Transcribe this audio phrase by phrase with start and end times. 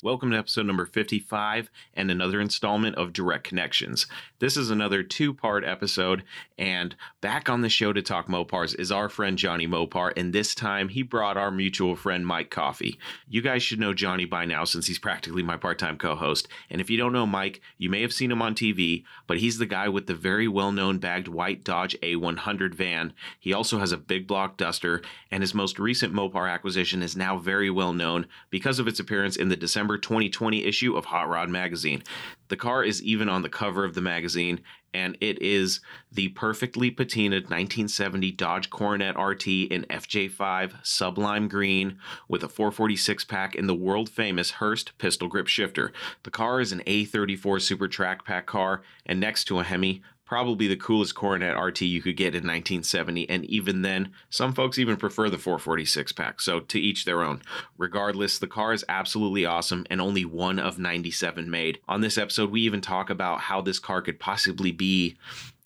[0.00, 4.06] Welcome to episode number 55 and another installment of Direct Connections.
[4.38, 6.22] This is another two part episode,
[6.56, 10.54] and back on the show to talk Mopars is our friend Johnny Mopar, and this
[10.54, 12.96] time he brought our mutual friend Mike Coffee.
[13.28, 16.46] You guys should know Johnny by now since he's practically my part time co host,
[16.70, 19.58] and if you don't know Mike, you may have seen him on TV, but he's
[19.58, 23.14] the guy with the very well known bagged white Dodge A100 van.
[23.40, 25.02] He also has a big block duster,
[25.32, 29.34] and his most recent Mopar acquisition is now very well known because of its appearance
[29.34, 32.02] in the December 2020 issue of Hot Rod Magazine.
[32.48, 34.60] The car is even on the cover of the magazine,
[34.94, 41.98] and it is the perfectly patinaed 1970 Dodge Coronet RT in FJ5 Sublime Green
[42.28, 45.92] with a 446 pack in the world famous Hurst pistol grip shifter.
[46.22, 50.68] The car is an A34 Super Track Pack car, and next to a Hemi, probably
[50.68, 53.28] the coolest Coronet RT you could get in 1970.
[53.30, 56.40] And even then, some folks even prefer the 446 pack.
[56.42, 57.40] So to each their own.
[57.78, 61.80] Regardless, the car is absolutely awesome and only one of 97 made.
[61.88, 65.16] On this episode, we even talk about how this car could possibly be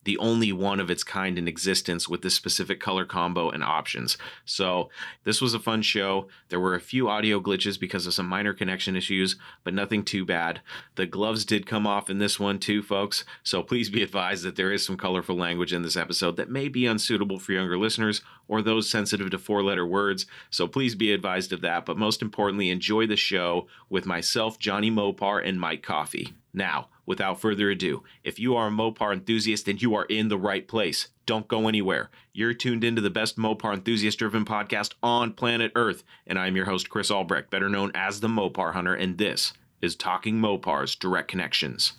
[0.04, 4.18] the only one of its kind in existence with this specific color combo and options.
[4.44, 4.90] So,
[5.24, 6.28] this was a fun show.
[6.48, 10.24] There were a few audio glitches because of some minor connection issues, but nothing too
[10.24, 10.60] bad.
[10.96, 13.24] The gloves did come off in this one too, folks.
[13.42, 16.68] So, please be advised that there is some colorful language in this episode that may
[16.68, 20.26] be unsuitable for younger listeners or those sensitive to four letter words.
[20.50, 21.86] So, please be advised of that.
[21.86, 26.34] But most importantly, enjoy the show with myself, Johnny Mopar, and Mike Coffee.
[26.52, 30.38] Now, without further ado, if you are a Mopar enthusiast, then you are in the
[30.38, 31.08] right place.
[31.26, 32.10] Don't go anywhere.
[32.32, 36.66] You're tuned into the best Mopar enthusiast driven podcast on planet Earth, and I'm your
[36.66, 41.28] host, Chris Albrecht, better known as the Mopar Hunter, and this is Talking Mopars Direct
[41.28, 41.92] Connections.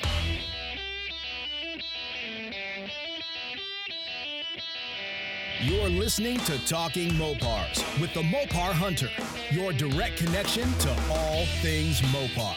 [5.62, 9.10] You're listening to Talking Mopars with the Mopar Hunter,
[9.50, 12.56] your direct connection to all things Mopar.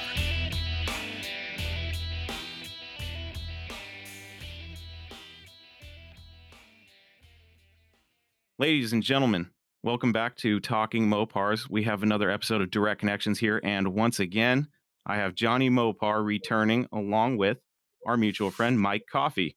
[8.59, 9.51] Ladies and gentlemen,
[9.83, 11.69] welcome back to Talking Mopars.
[11.69, 14.69] We have another episode of Direct Connections here, and once again,
[15.05, 17.59] I have Johnny Mopar returning along with
[18.07, 19.55] our mutual friend Mike Coffey.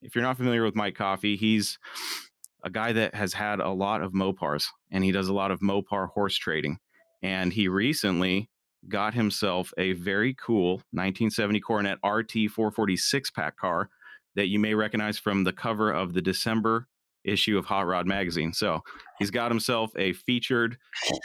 [0.00, 1.78] If you're not familiar with Mike Coffey, he's
[2.64, 5.60] a guy that has had a lot of Mopars and he does a lot of
[5.60, 6.78] Mopar horse trading.
[7.22, 8.48] And he recently
[8.88, 13.90] got himself a very cool 1970 Coronet RT 446 pack car
[14.36, 16.88] that you may recognize from the cover of the December
[17.24, 18.52] issue of Hot Rod magazine.
[18.52, 18.80] So
[19.18, 20.76] he's got himself a featured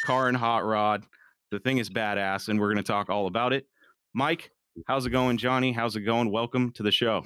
[0.06, 1.04] car and hot rod.
[1.52, 3.68] The thing is badass, and we're going to talk all about it.
[4.14, 4.52] Mike,
[4.88, 5.38] how's it going?
[5.38, 6.32] Johnny, how's it going?
[6.32, 7.24] Welcome to the show.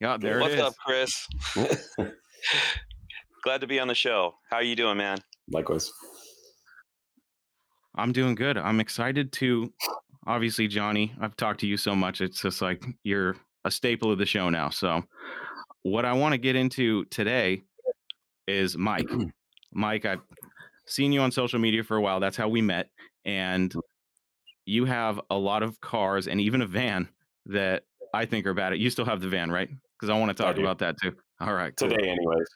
[0.00, 0.64] Yeah, there What's it is.
[0.64, 1.26] up, Chris?
[3.44, 4.34] Glad to be on the show.
[4.50, 5.18] How are you doing, man?
[5.50, 5.92] Likewise.
[7.96, 8.56] I'm doing good.
[8.56, 9.72] I'm excited to,
[10.26, 11.12] obviously, Johnny.
[11.20, 12.20] I've talked to you so much.
[12.20, 14.70] It's just like you're a staple of the show now.
[14.70, 15.02] So,
[15.82, 17.62] what I want to get into today
[18.50, 19.06] is Mike.
[19.06, 19.30] Mm.
[19.72, 20.20] Mike, I've
[20.86, 22.20] seen you on social media for a while.
[22.20, 22.90] That's how we met.
[23.24, 23.80] And mm.
[24.66, 27.08] you have a lot of cars and even a van
[27.46, 28.76] that I think are bad.
[28.78, 29.68] You still have the van, right?
[29.98, 31.14] Because I want to talk about that too.
[31.40, 31.74] All right.
[31.76, 31.88] cool.
[31.88, 32.46] Today, anyways.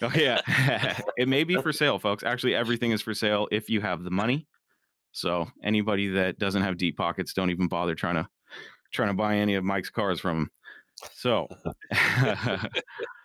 [0.00, 0.40] Oh yeah,
[1.16, 2.22] it may be for sale, folks.
[2.22, 4.46] Actually, everything is for sale if you have the money.
[5.12, 8.28] So anybody that doesn't have deep pockets, don't even bother trying to
[8.92, 10.50] trying to buy any of Mike's cars from him.
[11.14, 11.48] So,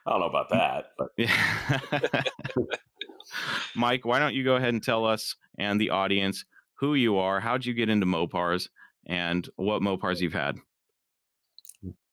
[0.07, 2.22] I don't know about that, but yeah.
[3.75, 6.45] Mike, why don't you go ahead and tell us and the audience
[6.75, 8.69] who you are, how'd you get into Mopars,
[9.06, 10.57] and what Mopars you've had?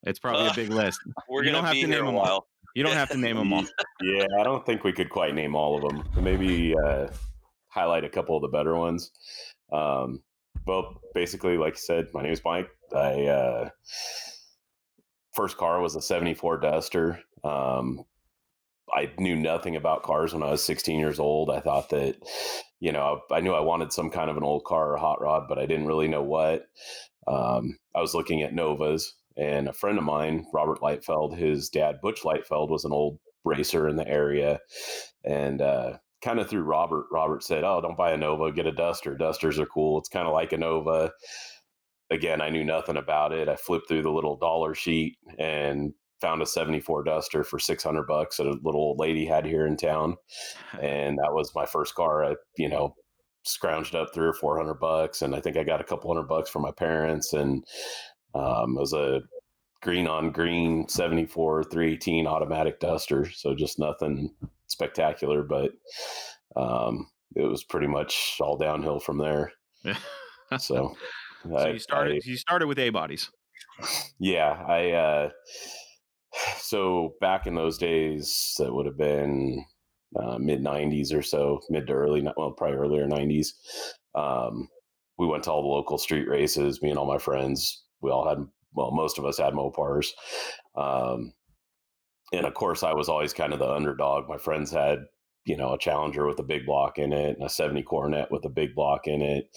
[0.03, 0.99] It's probably a Uh, big list.
[1.29, 2.49] We're You don't gonna have be to name them all.
[2.75, 3.65] You don't have to name them all.
[4.03, 6.05] yeah, I don't think we could quite name all of them.
[6.23, 7.07] Maybe uh,
[7.69, 9.13] highlight a couple of the better ones.
[9.73, 10.23] Um,
[10.67, 12.69] well, basically, like you said, my name is Mike.
[12.95, 13.69] I uh,
[15.35, 17.21] first car was a '74 Duster.
[17.43, 18.05] Um,
[18.93, 21.51] I knew nothing about cars when I was 16 years old.
[21.51, 22.17] I thought that,
[22.81, 25.45] you know, I knew I wanted some kind of an old car or hot rod,
[25.49, 26.67] but I didn't really know what.
[27.27, 32.01] Um, I was looking at Novas, and a friend of mine, Robert Lightfeld, his dad,
[32.03, 34.61] Butch Lightfeld, was an old racer in the area.
[35.25, 38.73] And uh, kind of through Robert, Robert said, Oh, don't buy a Nova, get a
[38.73, 39.17] Duster.
[39.17, 39.99] Dusters are cool.
[39.99, 41.13] It's kind of like a Nova.
[42.11, 43.49] Again, I knew nothing about it.
[43.49, 48.37] I flipped through the little dollar sheet and found a 74 Duster for 600 bucks
[48.37, 50.17] that a little old lady had here in town.
[50.81, 52.25] And that was my first car.
[52.25, 52.97] I, you know,
[53.47, 55.23] scrounged up three or 400 bucks.
[55.23, 57.33] And I think I got a couple hundred bucks from my parents.
[57.33, 57.65] And
[58.35, 59.21] um, it was a
[59.83, 63.31] green on green 74 318 automatic duster.
[63.31, 64.35] So just nothing
[64.67, 65.73] spectacular, but
[66.57, 69.53] um, it was pretty much all downhill from there.
[70.59, 70.95] So
[71.45, 72.17] So you started.
[72.17, 73.31] I- you started with A bodies.
[74.19, 74.91] yeah, I.
[74.93, 75.29] Uh,
[76.59, 79.65] so back in those days, that would have been
[80.21, 83.49] uh, mid '90s or so, mid to early, well, probably earlier '90s.
[84.15, 84.69] Um,
[85.19, 86.83] we went to all the local street races.
[86.83, 87.85] Me and all my friends.
[88.01, 88.39] We all had,
[88.75, 90.09] well, most of us had Mopars.
[90.77, 91.33] Um,
[92.33, 94.29] and of course, I was always kind of the underdog.
[94.29, 94.99] My friends had,
[95.45, 98.45] you know, a Challenger with a big block in it, and a 70 Coronet with
[98.45, 99.49] a big block in it,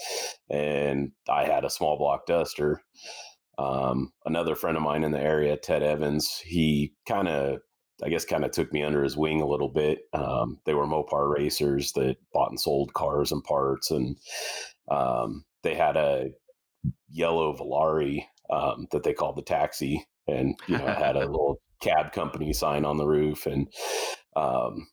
[0.50, 2.82] and I had a small block Duster.
[3.58, 7.60] Um, another friend of mine in the area, Ted Evans, he kind of,
[8.04, 10.02] I guess, kind of took me under his wing a little bit.
[10.14, 14.18] Um, they were Mopar racers that bought and sold cars and parts, and
[14.90, 16.32] um, they had a
[17.10, 22.12] yellow Volare um, that they called the taxi, and you know, had a little cab
[22.12, 23.68] company sign on the roof, and
[24.36, 24.88] um,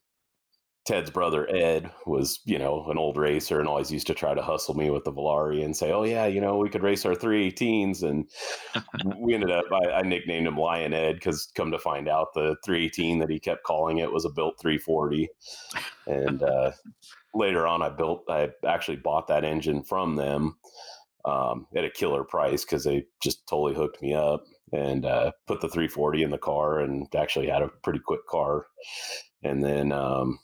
[0.84, 4.42] Ted's brother Ed was, you know, an old racer and always used to try to
[4.42, 7.14] hustle me with the Volare and say, "Oh yeah, you know, we could race our
[7.14, 8.28] 318s." And
[9.18, 12.56] we ended up, I, I nicknamed him Lion Ed because, come to find out, the
[12.64, 15.28] 318 that he kept calling it was a built 340.
[16.06, 16.72] And uh,
[17.34, 20.56] later on, I built, I actually bought that engine from them
[21.24, 25.60] um, at a killer price because they just totally hooked me up and uh, put
[25.60, 28.66] the 340 in the car and actually had a pretty quick car.
[29.42, 30.38] And then um,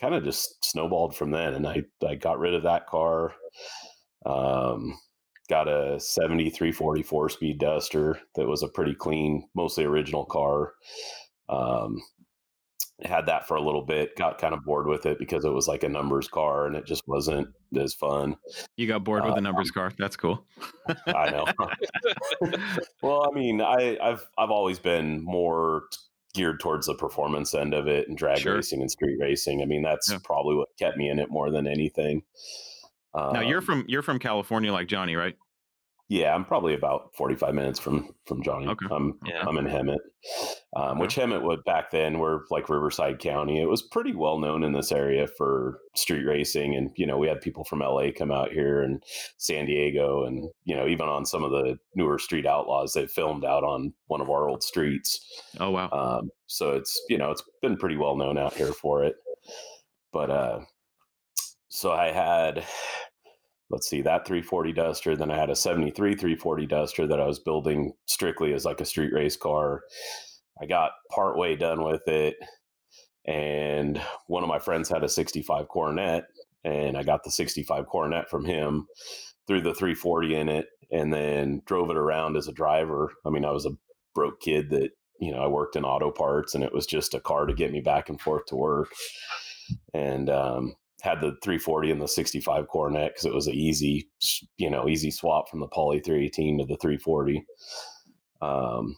[0.00, 1.54] kind of just snowballed from then.
[1.54, 3.34] And I, I got rid of that car.
[4.24, 4.98] Um,
[5.48, 10.74] got a 7340 four speed duster that was a pretty clean, mostly original car.
[11.48, 12.00] Um,
[13.02, 15.66] had that for a little bit, got kind of bored with it because it was
[15.66, 17.48] like a numbers car and it just wasn't
[17.78, 18.36] as fun.
[18.76, 19.90] You got bored with Uh, the numbers car.
[19.98, 20.44] That's cool.
[21.06, 21.46] I know.
[23.02, 25.84] well, I mean, I, I've I've always been more
[26.34, 28.56] geared towards the performance end of it and drag Sure.
[28.56, 29.62] racing and street racing.
[29.62, 30.18] I mean, that's Yeah.
[30.22, 32.22] probably what kept me in it more than anything.
[33.14, 35.36] now you're Um, from you're from California, like Johnny, right?
[36.10, 38.66] Yeah, I'm probably about 45 minutes from from Johnny.
[38.66, 38.86] Okay.
[38.90, 39.44] I'm Yeah.
[39.46, 40.00] I'm in Hemet,
[40.74, 43.62] um, which Hemet would back then were like Riverside County.
[43.62, 47.28] It was pretty well known in this area for street racing, and you know we
[47.28, 49.00] had people from LA come out here and
[49.38, 53.44] San Diego, and you know even on some of the newer street outlaws they filmed
[53.44, 55.24] out on one of our old streets.
[55.60, 55.90] Oh wow.
[55.92, 59.14] Um, so it's you know it's been pretty well known out here for it.
[60.12, 60.60] But uh,
[61.68, 62.64] so I had
[63.70, 67.38] let's see that 340 Duster, then I had a 73 340 Duster that I was
[67.38, 69.82] building strictly as like a street race car.
[70.60, 72.36] I got partway done with it,
[73.24, 76.24] and one of my friends had a 65 Coronet,
[76.64, 78.86] and I got the 65 Coronet from him,
[79.46, 83.12] threw the 340 in it, and then drove it around as a driver.
[83.24, 83.76] I mean, I was a
[84.14, 84.90] broke kid that
[85.20, 87.72] you know, I worked in auto parts and it was just a car to get
[87.72, 88.90] me back and forth to work.
[89.92, 94.08] And um, had the 340 and the 65 Coronet because it was an easy,
[94.56, 97.44] you know, easy swap from the Poly 318 to the 340.
[98.40, 98.96] Um,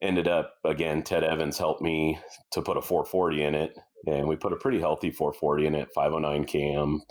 [0.00, 2.18] ended up again, Ted Evans helped me
[2.50, 3.78] to put a 440 in it.
[4.04, 7.02] And we put a pretty healthy 440 in it, 509 cam,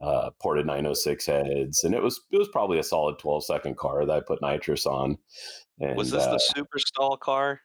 [0.00, 4.06] uh, ported 906 heads, and it was it was probably a solid 12 second car
[4.06, 5.18] that I put nitrous on.
[5.80, 7.60] And, was this uh, the super stall car?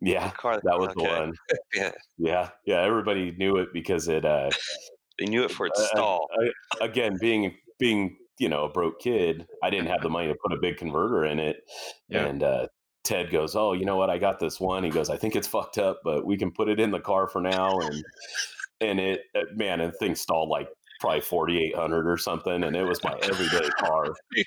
[0.00, 1.32] Yeah, that was the one.
[1.74, 2.80] Yeah, Yeah, yeah.
[2.82, 4.24] Everybody knew it because it.
[4.24, 4.50] Uh,
[5.18, 6.28] they knew it for its uh, stall.
[6.80, 10.34] I- again, being being you know a broke kid, I didn't have the money to
[10.44, 11.58] put a big converter in it,
[12.08, 12.26] Yeah.
[12.26, 12.66] and uh,
[13.04, 14.10] Ted goes, "Oh, you know what?
[14.10, 16.68] I got this one." He goes, "I think it's fucked up, but we can put
[16.68, 18.04] it in the car for now." And
[18.80, 20.68] and it, uh, man, and thing stalled like
[21.04, 24.06] probably forty eight hundred or something, and it was my everyday car.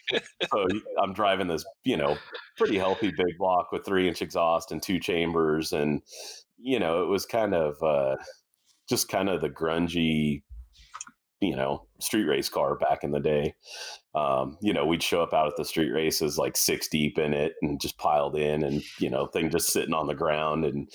[0.49, 0.67] so
[1.01, 2.17] I'm driving this, you know,
[2.57, 6.01] pretty healthy big block with three inch exhaust and two chambers, and
[6.57, 8.15] you know, it was kind of uh,
[8.89, 10.41] just kind of the grungy,
[11.41, 13.53] you know, street race car back in the day.
[14.15, 17.35] Um, you know, we'd show up out at the street races like six deep in
[17.35, 20.89] it and just piled in, and you know, thing just sitting on the ground, and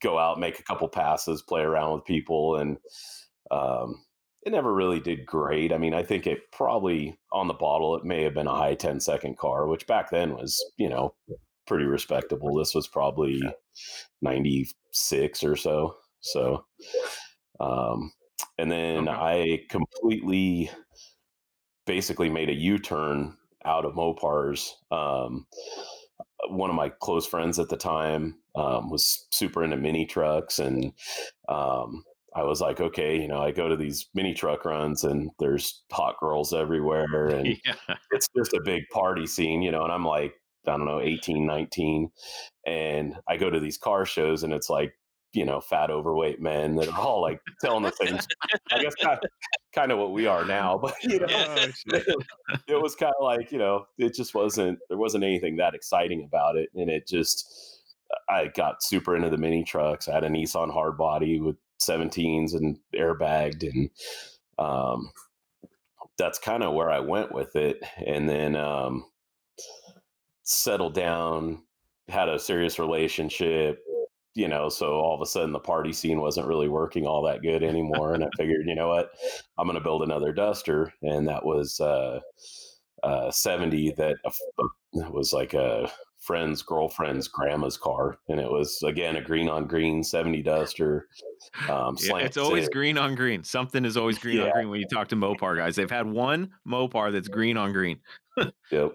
[0.00, 2.76] go out, make a couple passes, play around with people, and
[3.50, 4.04] um,
[4.44, 5.72] it never really did great.
[5.72, 8.74] I mean, I think it probably on the bottle, it may have been a high
[8.74, 11.14] 10 second car, which back then was, you know,
[11.66, 12.54] pretty respectable.
[12.54, 13.42] This was probably
[14.20, 15.96] 96 or so.
[16.20, 16.64] So,
[17.60, 18.12] um,
[18.58, 19.08] and then.
[19.08, 20.70] I completely
[21.86, 24.70] basically made a U turn out of Mopars.
[24.90, 25.46] Um,
[26.48, 30.92] one of my close friends at the time um, was super into mini trucks and
[31.48, 35.30] um, I was like, okay, you know, I go to these mini truck runs and
[35.38, 37.96] there's hot girls everywhere and yeah.
[38.10, 40.34] it's just a big party scene, you know, and I'm like,
[40.66, 42.10] I don't know, 18, 19.
[42.66, 44.94] And I go to these car shows and it's like
[45.34, 48.18] you know fat overweight men that are all like telling the same.
[48.72, 49.30] I guess kind of,
[49.74, 51.66] kind of what we are now, but you know, Yeah.
[52.68, 56.24] it, was kind of like you know it just wasn't there wasn't anything that exciting
[56.24, 57.82] about it, and it just
[58.28, 60.08] I got super into the mini trucks.
[60.08, 61.56] I had a Nissan hardbody with
[61.88, 63.90] 17s and airbagged, and
[64.58, 65.10] um,
[66.18, 69.04] that's kind of where I went with it, and then um,
[70.42, 71.62] settled down,
[72.08, 73.80] had a serious relationship.
[74.36, 77.42] You know, so all of a sudden the party scene wasn't really working all that
[77.42, 79.10] good anymore, and I figured, you know what,
[79.58, 82.20] I'm going to build another Duster, and that was uh,
[83.04, 84.30] uh, 70 that uh,
[85.10, 85.90] was like a
[86.24, 91.08] friend's girlfriend's grandma's car, and it was again a green on green 70 Duster.
[91.68, 92.74] Um, Yeah, it's always six.
[92.74, 93.44] green on green.
[93.44, 95.76] Something is always green on green when you talk to Mopar guys.
[95.76, 98.00] They've had one Mopar that's green on green.
[98.70, 98.92] Yep.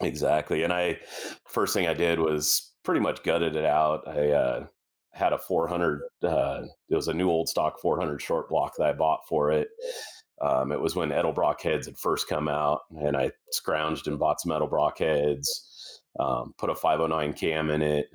[0.00, 0.62] Exactly.
[0.62, 0.98] And I
[1.46, 4.06] first thing I did was pretty much gutted it out.
[4.08, 4.66] I uh,
[5.12, 6.00] had a 400.
[6.22, 9.68] Uh, it was a new old stock 400 short block that I bought for it.
[10.40, 14.40] Um, it was when Edelbrock heads had first come out, and I scrounged and bought
[14.40, 15.77] some Edelbrock heads.
[16.18, 18.06] Um, put a 509 cam in it,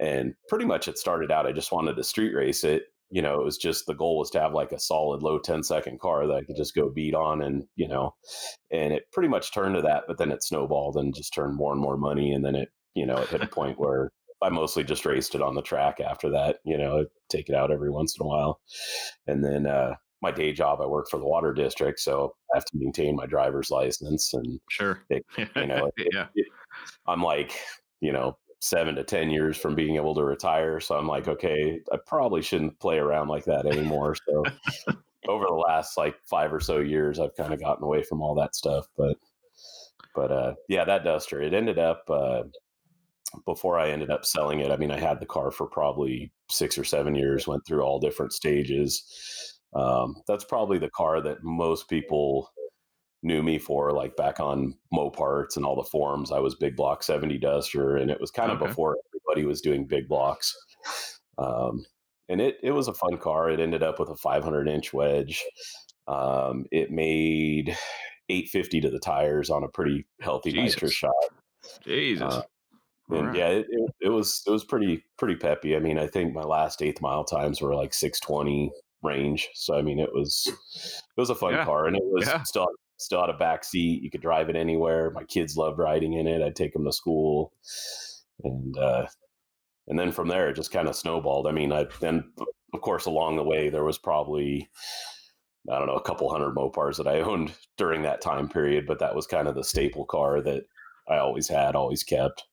[0.00, 1.46] and pretty much it started out.
[1.46, 2.84] I just wanted to street race it.
[3.10, 5.62] You know, it was just the goal was to have like a solid low 10
[5.62, 8.14] second car that I could just go beat on, and you know,
[8.70, 10.04] and it pretty much turned to that.
[10.08, 13.06] But then it snowballed and just turned more and more money, and then it, you
[13.06, 14.10] know, it hit a point where
[14.42, 16.56] I mostly just raced it on the track after that.
[16.64, 18.60] You know, I'd take it out every once in a while,
[19.26, 22.64] and then uh, my day job, I work for the water district, so I have
[22.64, 25.02] to maintain my driver's license, and Sure.
[25.10, 26.26] It- you know, it- yeah.
[27.06, 27.52] I'm like,
[28.00, 30.80] you know, seven to ten years from being able to retire.
[30.80, 34.16] So I'm like, okay, I probably shouldn't play around like that anymore.
[34.26, 34.42] So
[35.28, 38.34] over the last like five or so years, I've kind of gotten away from all
[38.36, 38.86] that stuff.
[38.96, 39.16] But
[40.14, 42.44] but uh, yeah, that Duster, it ended up uh,
[43.44, 44.70] before I ended up selling it.
[44.70, 47.98] I mean, I had the car for probably six or seven years, went through all
[47.98, 49.04] different stages.
[49.74, 52.50] Um, that's probably the car that most people
[53.24, 56.30] knew me for, like back on Moparts and all the forums.
[56.30, 58.68] I was Big Block 70 Duster, and it was kind of Okay.
[58.68, 60.54] before everybody was doing big blocks.
[61.38, 61.84] Um,
[62.28, 63.50] and it it was a fun car.
[63.50, 65.42] It ended up with a 500 inch wedge.
[66.06, 67.70] Um, it made
[68.28, 70.74] 850 to the tires on a pretty healthy Jesus.
[70.76, 71.14] nitro shot.
[71.82, 72.22] Jesus.
[72.22, 72.42] Uh,
[73.10, 73.36] And right.
[73.36, 75.76] yeah, it, it, it was it was pretty pretty peppy.
[75.76, 78.70] I mean, I think my last eighth mile times were like 620
[79.02, 79.48] range.
[79.54, 81.64] So I mean, it was it was a fun Yeah.
[81.64, 82.42] car, and it was Yeah.
[82.44, 82.66] still
[82.96, 84.02] still had a back seat.
[84.02, 85.10] You could drive it anywhere.
[85.10, 86.42] My kids loved riding in it.
[86.42, 87.52] I'd take them to school,
[88.42, 89.06] and uh,
[89.88, 91.46] and then from there it just kind of snowballed.
[91.46, 92.24] I mean, I then
[92.72, 94.68] of course along the way there was probably
[95.70, 98.98] I don't know a couple hundred Mopars that I owned during that time period, but
[98.98, 100.64] that was kind of the staple car that
[101.08, 102.44] I always had, always kept.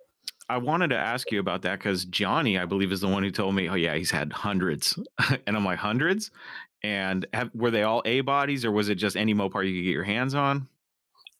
[0.49, 3.31] I wanted to ask you about that because Johnny, I believe, is the one who
[3.31, 4.99] told me, oh, yeah, he's had hundreds.
[5.47, 6.29] and I'm like, hundreds?
[6.83, 9.85] And have, were they all A bodies or was it just any Mopar you could
[9.85, 10.67] get your hands on?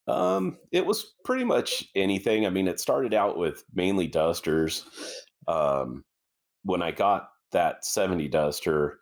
[0.08, 2.46] Um, it was pretty much anything.
[2.46, 4.86] I mean, it started out with mainly dusters.
[5.48, 6.04] Um,
[6.64, 9.00] when I got that 70 duster,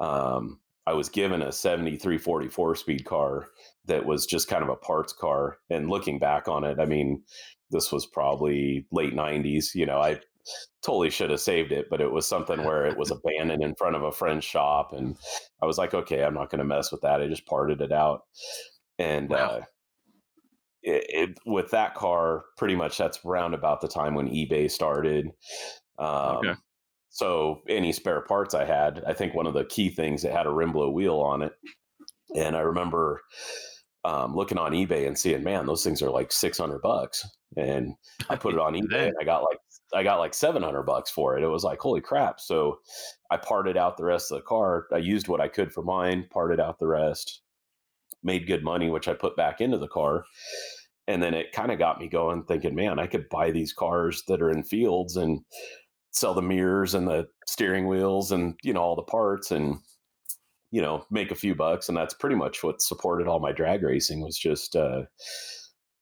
[0.00, 3.48] um, I was given a 7344 speed car
[3.86, 5.58] that was just kind of a parts car.
[5.68, 7.22] And looking back on it, I mean,
[7.70, 9.74] this was probably late 90s.
[9.74, 10.20] You know, I
[10.82, 13.96] totally should have saved it, but it was something where it was abandoned in front
[13.96, 14.92] of a friend's shop.
[14.92, 15.16] And
[15.62, 17.20] I was like, okay, I'm not going to mess with that.
[17.20, 18.22] I just parted it out.
[18.98, 19.36] And, Wow.
[19.38, 19.60] uh,
[20.82, 25.30] it, it, with that car, pretty much that's round about the time when eBay started.
[25.98, 26.54] Um, Okay.
[27.08, 30.44] So any spare parts I had, I think one of the key things it had
[30.44, 31.54] a rim blow wheel on it,
[32.36, 33.22] and I remember
[34.04, 37.26] um, looking on eBay and seeing, man, those things are like six hundred bucks,
[37.56, 37.94] and
[38.28, 39.58] I put it on eBay and I got like
[39.94, 41.44] I got like seven hundred bucks for it.
[41.44, 42.40] It was like holy crap!
[42.40, 42.80] So
[43.30, 44.86] I parted out the rest of the car.
[44.92, 47.42] I used what I could for mine, parted out the rest,
[48.22, 50.24] made good money, which I put back into the car.
[51.08, 54.24] And then it kind of got me going, thinking, man, I could buy these cars
[54.26, 55.40] that are in fields and
[56.16, 59.76] sell the mirrors and the steering wheels and you know all the parts and
[60.70, 63.82] you know make a few bucks and that's pretty much what supported all my drag
[63.82, 65.02] racing was just uh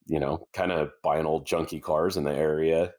[0.07, 2.93] you know kind of buying old junky cars in the area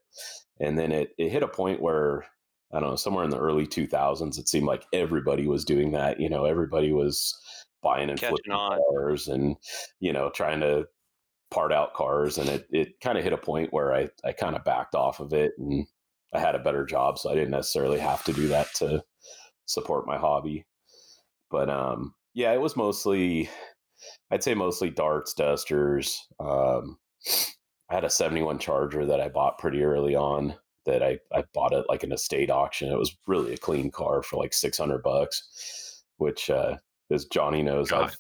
[0.60, 2.26] and then it it hit a point where
[2.74, 6.20] i don't know somewhere in the early 2000s it seemed like everybody was doing that
[6.20, 7.38] you know everybody was
[7.84, 8.80] buying and Catching flipping on.
[8.94, 9.56] cars and
[10.00, 10.86] you know trying to
[11.52, 14.56] part out cars and it it kind of hit a point where i i kind
[14.56, 15.86] of backed off of it and
[16.36, 19.04] I had a better job, so I didn't necessarily have to do that to
[19.66, 20.66] support my hobby.
[21.50, 23.50] But um, yeah, it was mostly,
[24.32, 26.28] I'd say mostly darts, dusters.
[26.40, 26.98] Um,
[27.90, 31.74] I had a 71 Charger that I bought pretty early on that I I bought
[31.74, 32.92] it like an estate auction.
[32.92, 36.78] It was really a clean car for like six hundred bucks, which uh,
[37.12, 38.14] as Johnny knows, God.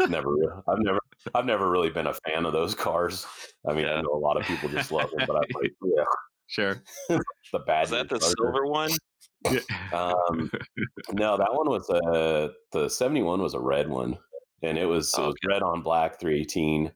[0.00, 0.98] I've never I've never
[1.34, 3.26] I've never really been a fan of those cars.
[3.68, 6.04] I mean, I know a lot of people just love them, but I'm like, yeah,
[6.46, 6.82] sure.
[7.52, 7.84] the bad.
[7.84, 8.90] Is that the silver one?
[9.92, 10.50] Um,
[11.12, 14.16] no, that one was a the seventy one was a red one,
[14.62, 16.92] and it was, it Oh, was red on black three eighteen,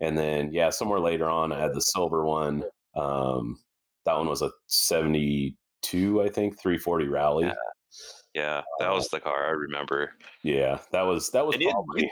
[0.00, 2.64] and then yeah, somewhere later on I had the silver one.
[2.96, 3.58] Um,
[4.04, 7.46] that one was a seventy two, I think, three forty rally.
[7.46, 7.54] Yeah.
[8.34, 10.12] Yeah, that was the car I remember.
[10.42, 12.10] Yeah, that was that was And it- probably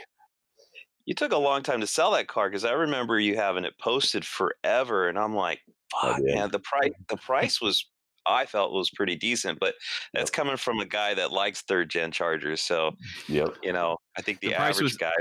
[1.05, 3.77] You took a long time to sell that car because I remember you having it
[3.77, 5.59] posted forever, and I'm like,
[6.01, 7.85] "Fuck, man!" The price, the price was,
[8.25, 9.75] I felt was pretty decent, but
[10.13, 12.61] that's coming from a guy that likes third gen Chargers.
[12.61, 12.91] So
[13.27, 13.55] yep.
[13.63, 15.11] you know, I think the, The average was- guy.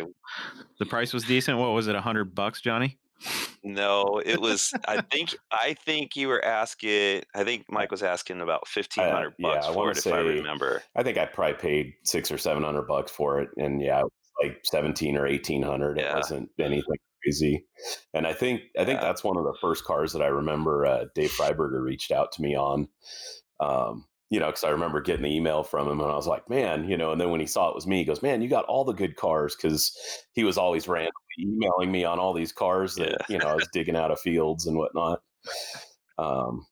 [0.79, 1.59] The price was decent.
[1.59, 1.95] What was it?
[1.95, 2.99] A hundred bucks, Johnny?
[3.63, 4.73] No, it was.
[4.89, 5.35] I think.
[5.53, 7.23] I think you were asking.
[7.35, 10.07] I think Mike was asking about fifteen hundred yeah, bucks I for wanna it, if
[10.07, 10.83] I say- remember.
[10.97, 14.05] I think I probably paid six or seven hundred bucks for it, and yeah, it
[14.05, 14.11] was
[14.43, 15.99] like seventeen or eighteen hundred.
[15.99, 16.83] It wasn't anything
[17.23, 17.67] crazy,
[18.15, 19.07] and I think I think Yeah.
[19.07, 22.43] that's one of the first cars that I remember uh, Dave Freiburger reached out to
[22.43, 22.89] me on.
[23.61, 26.49] Um, you know, because I remember getting the email from him, and I was like,
[26.49, 27.13] man, you know.
[27.13, 28.95] And then when he saw it was me, he goes, man, you got all the
[28.95, 29.97] good cars, because
[30.33, 33.17] he was always randomly emailing me on all these cars that Yeah.
[33.29, 35.23] you know I was digging out of fields and whatnot.
[36.19, 36.67] Um,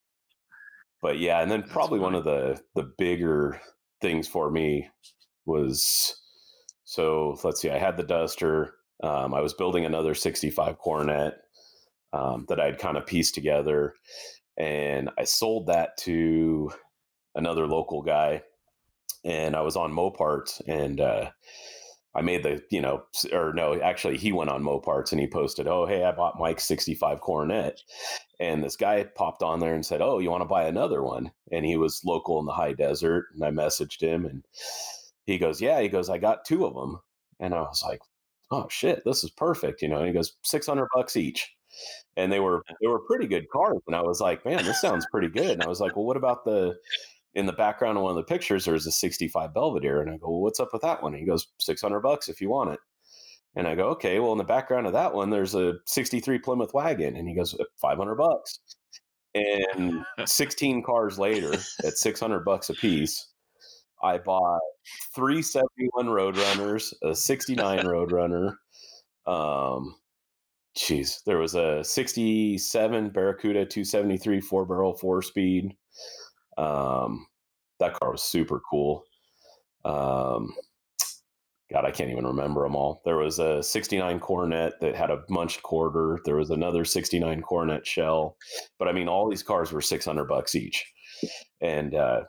[1.03, 3.61] but yeah, and then That's probably one of the the bigger
[4.01, 4.89] things for me
[5.47, 6.17] was
[6.85, 8.75] so let's see, I had the Duster.
[9.03, 11.35] Um, I was building another 65 Coronet
[12.13, 13.95] um, that I'd kind of pieced together,
[14.57, 16.73] and I sold that to
[17.35, 18.43] another local guy.
[19.25, 21.31] And I was on Moparts, and uh,
[22.15, 25.67] I made the, you know, or no, actually, he went on Moparts and he posted,
[25.67, 27.81] "Oh, hey, I bought Mike's 65 Coronet,"
[28.41, 31.31] and this guy popped on there and said, "Oh, you want to buy another one?"
[31.53, 34.45] And he was local in the high desert, and I messaged him, and
[35.27, 37.01] he goes, "Yeah," he goes, "I got two of them,"
[37.39, 38.01] and I was like,
[38.51, 39.99] "Oh shit, this is perfect," you know.
[39.99, 41.55] And he goes, 600 bucks each."
[42.17, 45.07] And they were they were pretty good cars, and I was like, "Man, this sounds
[45.13, 46.77] pretty good." And I was like, "Well, what about the
[47.35, 48.65] in the background of one of the pictures?
[48.65, 51.27] There's a '65 Belvedere," and I go, "Well, what's up with that one?" And he
[51.29, 52.81] goes, 600 bucks if you want it."
[53.57, 56.75] And I go, "Okay, well, in the background of that one, there's a '63 Plymouth
[56.75, 58.61] wagon," and he goes, uh, 500 bucks.
[59.35, 63.29] And 16 cars later, at 600 bucks a piece,
[64.03, 64.61] I bought
[65.15, 68.57] three 71 Roadrunners, a 69 Roadrunner.
[69.27, 69.95] Um,
[70.77, 75.77] jeez, there was a 67 Barracuda 273 four barrel four speed.
[76.57, 77.27] Um,
[77.79, 79.05] that car was super cool.
[79.85, 80.53] Um,
[81.73, 83.01] God, I can't even remember them all.
[83.05, 86.19] There was a 69 Coronet that had a munched quarter.
[86.25, 88.37] There was another 69 Coronet shell.
[88.79, 90.85] But I mean, all these cars were 600 bucks each.
[91.61, 92.23] And uh,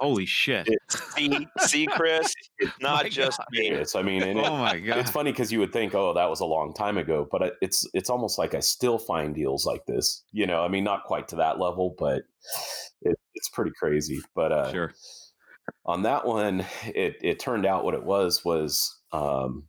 [0.00, 0.68] Holy shit!
[0.90, 3.46] See, see, Chris, it's not My just God.
[3.52, 3.68] me.
[3.70, 4.98] it's, I mean, and it- Oh my god!
[4.98, 7.86] it's funny because you would think, oh, that was a long time ago, but it's
[7.94, 10.22] it's almost like I still find deals like this.
[10.32, 12.22] You know, I mean, not quite to that level, but
[13.02, 14.20] it, it's pretty crazy.
[14.34, 14.92] But uh, Sure.
[15.86, 19.64] on that one, it it turned out what it was was um,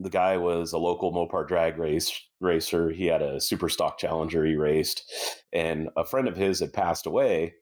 [0.00, 2.90] the guy was a local Mopar drag race racer.
[2.90, 5.04] He had a super stock Challenger he raced,
[5.52, 7.54] and a friend of his had passed away,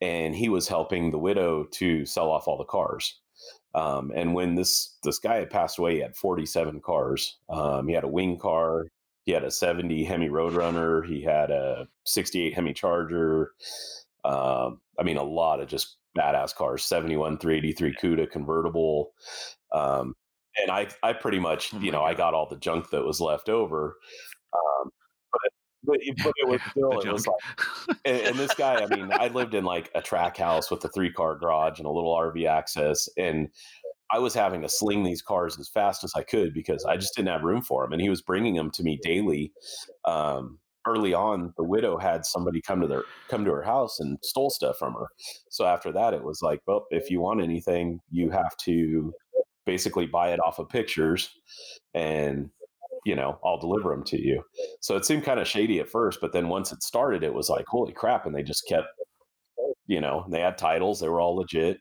[0.00, 3.20] and he was helping the widow to sell off all the cars.
[3.74, 7.38] Um, and when this this guy had passed away, he had 47 cars.
[7.48, 8.86] Um, he had a wing car.
[9.24, 11.06] He had a 70 Hemi Roadrunner.
[11.06, 13.52] He had a 68 Hemi Charger.
[14.24, 16.84] Um, I mean, a lot of just badass cars.
[16.84, 19.12] 71 383 CUDA convertible.
[19.72, 20.14] Um,
[20.62, 23.20] and I, I pretty much, Oh you know, I got all the junk that was
[23.20, 23.96] left over.
[24.52, 24.90] Um,
[25.32, 25.40] but,
[25.84, 29.28] but, but it was still, it was like, and, and this guy, I mean, I
[29.28, 32.48] lived in like a track house with a three car garage and a little RV
[32.48, 33.08] access.
[33.16, 33.48] And
[34.10, 37.14] I was having to sling these cars as fast as I could because I just
[37.14, 37.92] didn't have room for them.
[37.92, 39.52] And he was bringing them to me daily.
[40.04, 44.18] Um, early on, the widow had somebody come to their come to her house and
[44.22, 45.08] stole stuff from her.
[45.50, 49.12] So after that, it was like, well, if you want anything, you have to
[49.68, 51.28] basically buy it off of pictures,
[51.92, 52.48] and
[53.04, 54.42] you know, I'll deliver them to you.
[54.80, 57.48] So it seemed kind of shady at first, but then once it started, it was
[57.50, 58.24] like, holy crap!
[58.26, 58.88] And they just kept,
[59.86, 61.78] you know, they had titles, they were all legit.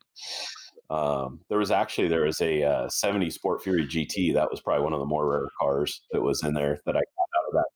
[0.90, 4.84] Um, there was actually there was a uh, 70 Sport Fury GT that was probably
[4.84, 7.54] one of the more rare cars that was in there that I got out of
[7.54, 7.68] that.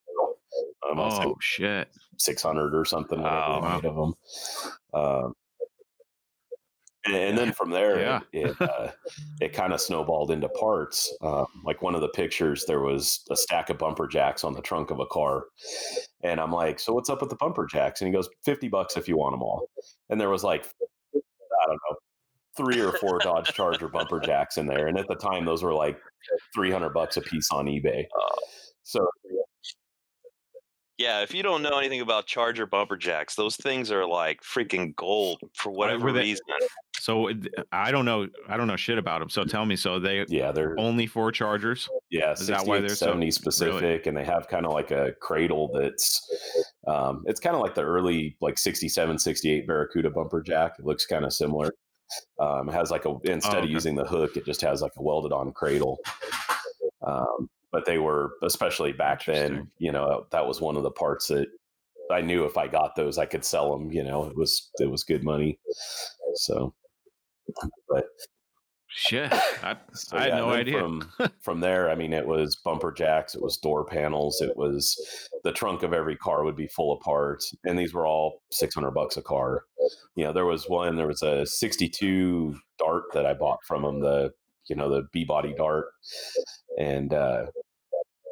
[0.91, 1.87] Um, oh shit!
[2.17, 3.81] 600 or something whatever Wow.
[3.83, 4.13] of them.
[4.93, 5.33] Um,
[7.05, 8.19] and, and then from there, Yeah.
[8.31, 8.91] it it, uh,
[9.41, 11.15] it kind of snowballed into parts.
[11.21, 14.61] Um, like one of the pictures, there was a stack of bumper jacks on the
[14.61, 15.45] trunk of a car,
[16.23, 18.97] and I'm like, "So what's up with the bumper jacks?" And he goes, 50 bucks
[18.97, 19.67] if you want them all."
[20.09, 20.65] And there was like,
[21.15, 21.97] I don't know,
[22.57, 25.73] three or four Dodge Charger bumper jacks in there, and at the time, those were
[25.73, 25.99] like
[26.53, 28.05] 300 bucks a piece on eBay.
[28.83, 29.07] So
[30.97, 34.95] Yeah, if you don't know anything about Charger bumper jacks, those things are like freaking
[34.95, 36.45] gold for whatever reason.
[37.01, 37.31] So
[37.71, 38.27] I don't know.
[38.47, 39.29] I don't know shit about them.
[39.29, 39.75] So tell me.
[39.75, 41.89] So they yeah, they're only four chargers.
[42.11, 45.13] Yeah, Is that why they're so- 70 specific, and they have kind of like a
[45.19, 46.21] cradle that's,
[46.87, 50.73] um, it's kind of like the early like 67, 68 Barracuda bumper jack.
[50.77, 51.73] It looks kind of similar.
[52.39, 53.65] Um, it has like a instead Oh, okay.
[53.65, 55.97] of using the hook, it just has like a welded on cradle.
[57.05, 59.71] Um, but they were especially back then.
[59.79, 61.47] You know, that was one of the parts that
[62.11, 63.91] I knew if I got those, I could sell them.
[63.91, 65.57] You know, it was it was good money.
[66.35, 66.73] So,
[67.89, 68.05] but
[68.93, 69.31] Shit,
[69.63, 70.79] I, so, I had yeah, no idea.
[70.79, 71.11] From,
[71.41, 75.53] from there, I mean, it was bumper jacks, it was door panels, it was the
[75.53, 78.91] trunk of every car would be full of parts, and these were all six hundred
[78.91, 79.63] bucks a car.
[80.15, 84.01] You know, there was one, there was a '62 Dart that I bought from him,
[84.01, 84.33] the
[84.67, 85.85] you know the B body Dart,
[86.77, 87.45] and uh,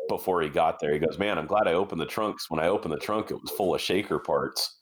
[0.10, 2.50] before he got there, he goes, "Man, I'm glad I opened the trunks.
[2.50, 4.76] When I opened the trunk, it was full of shaker parts."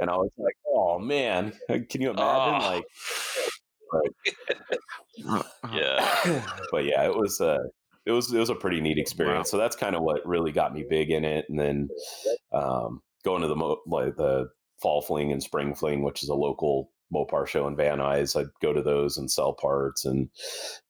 [0.00, 2.74] And I was like, "Oh man, can you imagine?" Oh.
[2.74, 2.84] Like,
[5.72, 6.42] Yeah.
[6.72, 7.62] but yeah, it was uh
[8.06, 9.50] it was it was a pretty neat experience.
[9.50, 11.46] So that's kind of what really got me big in it.
[11.48, 11.88] And then
[12.52, 14.48] um, going to the mo- like the
[14.82, 18.48] fall fling and spring fling, which is a local Mopar show in Van Nuys, I'd
[18.60, 20.04] go to those and sell parts.
[20.04, 20.28] And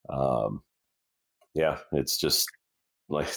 [0.08, 0.62] um,
[1.54, 2.48] yeah, it's just
[3.08, 3.28] like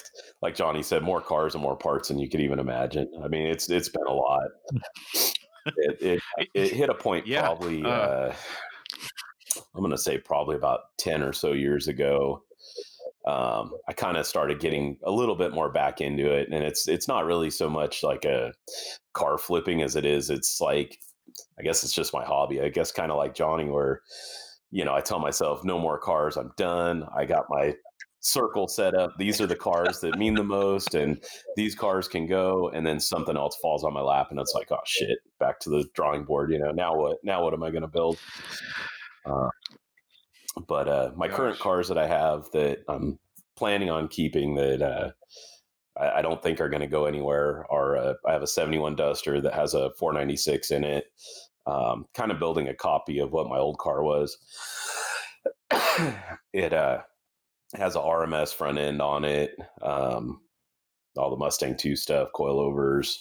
[0.42, 3.08] like Johnny said, more cars and more parts than you could even imagine.
[3.22, 4.48] I mean, it's it's been a lot.
[5.76, 8.34] it, it it hit a point Yeah, probably uh, uh,
[9.74, 12.42] i'm going to say probably about 10 or so years ago
[13.26, 16.88] um, i kind of started getting a little bit more back into it and it's
[16.88, 18.52] it's not really so much like a
[19.12, 20.98] car flipping as it is it's like
[21.58, 24.02] i guess it's just my hobby i guess kind of like johnny where
[24.70, 27.74] you know i tell myself no more cars i'm done i got my
[28.20, 31.22] circle set up these are the cars that mean the most and
[31.56, 34.70] these cars can go and then something else falls on my lap and it's like
[34.72, 37.70] oh shit back to the drawing board you know now what now what am i
[37.70, 38.18] going to build
[39.28, 39.50] uh,
[40.66, 43.18] but uh, my current cars that i have that i'm
[43.56, 45.10] planning on keeping that uh,
[45.98, 48.96] I, I don't think are going to go anywhere are uh, i have a 71
[48.96, 51.06] duster that has a 496 in it
[51.66, 54.38] um, kind of building a copy of what my old car was
[56.52, 56.98] it uh
[57.74, 59.56] has a RMS front end on it.
[59.82, 60.40] Um,
[61.16, 63.16] all the Mustang 2 stuff, coilovers,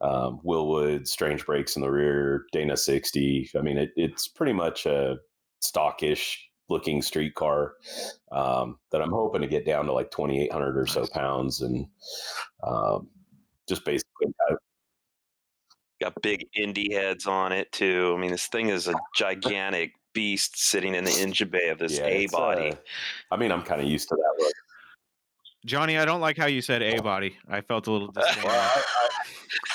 [0.00, 3.50] um, Wilwood, strange brakes in the rear, Dana 60.
[3.56, 5.16] I mean, it, it's pretty much a
[5.64, 6.36] stockish
[6.68, 7.74] looking street car
[8.32, 11.86] um, that I'm hoping to get down to like 2,800 or so pounds and
[12.66, 13.08] um,
[13.68, 14.58] just basically have
[16.00, 18.12] Got big Indy heads on it too.
[18.16, 21.98] I mean, this thing is a gigantic beast sitting in the engine bay of this
[21.98, 22.72] yeah, A body.
[22.72, 22.76] uh,
[23.30, 24.52] I mean, I'm kind of used to that look.
[25.64, 27.36] Johnny, I don't like how you said a body.
[27.48, 28.44] I felt a little disappointed.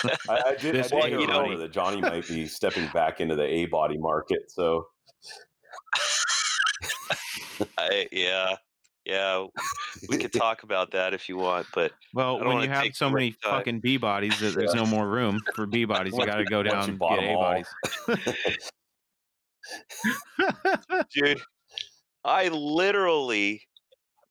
[0.04, 1.50] Well, I, I, I, I did, I This did A hear a body.
[1.50, 4.52] rumor that Johnny might be stepping back into the A body market.
[4.52, 4.88] So
[7.78, 8.56] I, yeah,
[9.06, 9.46] yeah.
[10.08, 13.32] We could talk about that if you want, but well, when you have so many
[13.32, 13.60] time.
[13.60, 16.14] fucking B bodies, that there's no more room for B bodies.
[16.18, 17.68] You got to go down and get A bodies.
[21.14, 21.42] dude,
[22.24, 23.62] I literally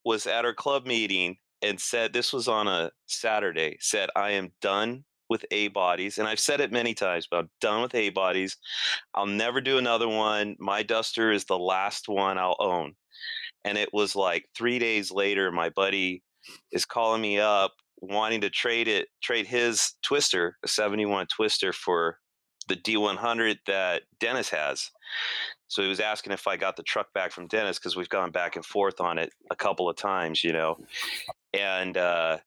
[0.05, 3.77] was at our club meeting and said this was on a Saturday.
[3.81, 7.51] Said I am done with A bodies, and I've said it many times, but I'm
[7.61, 8.57] done with A bodies.
[9.15, 10.57] I'll never do another one.
[10.59, 12.95] My Duster is the last one I'll own.
[13.65, 16.23] And it was like three days later, my buddy
[16.73, 22.19] is calling me up wanting to trade it, trade his Twister, a 71 Twister, for
[22.69, 24.91] the D100 that Dennis has.
[25.69, 28.31] So he was asking if I got the truck back from Dennis because we've gone
[28.31, 30.77] back and forth on it a couple of times, you know.
[31.53, 32.39] And uh,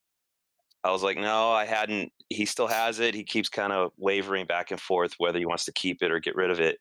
[0.84, 2.12] I was like, no, I hadn't.
[2.30, 3.14] He still has it.
[3.14, 6.20] He keeps kind of wavering back and forth whether he wants to keep it or
[6.20, 6.80] get rid of it.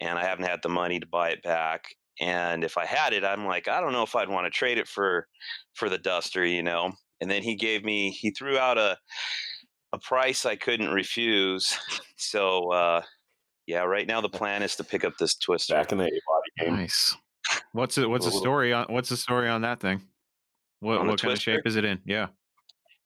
[0.00, 1.94] And I haven't had the money to buy it back.
[2.20, 4.78] And if I had it, I'm like, I don't know if I'd want to trade
[4.78, 5.26] it for
[5.74, 6.92] for the Duster, you know.
[7.20, 8.96] And then he gave me, he threw out a
[9.92, 11.78] a price I couldn't refuse.
[12.16, 13.02] So uh,
[13.66, 15.74] yeah, right now the plan is to pick up this Twister.
[15.74, 16.76] back in the A body game.
[16.76, 17.14] Nice.
[17.72, 18.08] What's it?
[18.08, 18.86] What's the story on?
[18.88, 20.00] What's the story on that thing?
[20.80, 22.00] What On the what kind of shape is it in?
[22.04, 22.28] Yeah.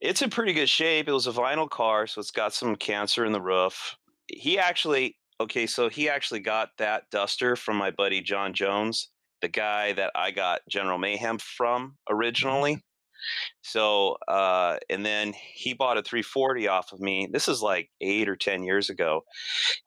[0.01, 1.09] It's in pretty good shape.
[1.09, 3.97] It was a vinyl car, so it's got some cancer in the roof.
[4.29, 9.49] He actually, okay, so he actually got that duster from my buddy John Jones, the
[9.49, 12.83] guy that I got General Mayhem from originally.
[13.63, 17.29] So, uh, and then he bought a 340 off of me.
[17.31, 19.23] This is like eight or 10 years ago.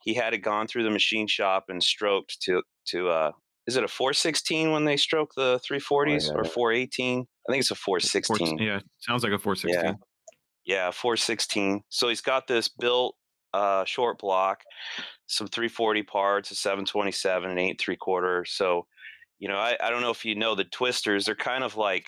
[0.04, 3.32] He had it gone through the machine shop and stroked to, to, uh,
[3.68, 6.34] is it a 416 when they stroke the 340s yeah.
[6.36, 7.20] or 418?
[7.22, 8.58] I think it's a 416.
[8.58, 9.84] Four- yeah, sounds like a 416.
[9.84, 9.94] Yeah.
[10.64, 11.82] Yeah, 416.
[11.90, 13.16] So he's got this built
[13.54, 14.64] uh, short block,
[15.28, 18.46] some 340 parts, a 727, and eight three quarter.
[18.46, 18.88] So,
[19.40, 21.26] you know, I, I don't know if you know the twisters.
[21.26, 22.08] They're kind of like,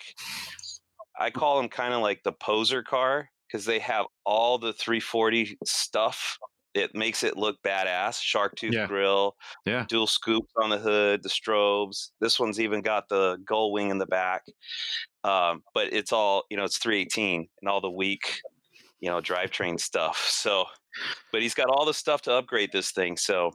[1.18, 5.56] I call them kind of like the poser car because they have all the 340
[5.64, 6.38] stuff.
[6.74, 8.20] It makes it look badass.
[8.20, 8.86] Shark tooth Yeah.
[8.86, 9.84] grill, Yeah.
[9.88, 12.10] dual scoops on the hood, the strobes.
[12.20, 14.42] This one's even got the gull wing in the back.
[15.24, 18.40] Um, but it's all, you know, it's 318 and all the weak,
[19.00, 20.18] you know, drivetrain stuff.
[20.30, 20.66] So,
[21.32, 23.16] but he's got all the stuff to upgrade this thing.
[23.16, 23.52] So,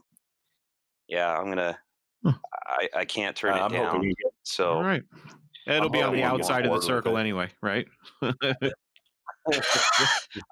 [1.08, 1.78] yeah, I'm gonna.
[2.22, 2.30] Hmm.
[2.66, 4.02] I, I can't turn it I'm down.
[4.02, 5.02] get So All right.
[5.66, 7.86] It'll I'm be on the hoping you get outside of the circle anyway, right?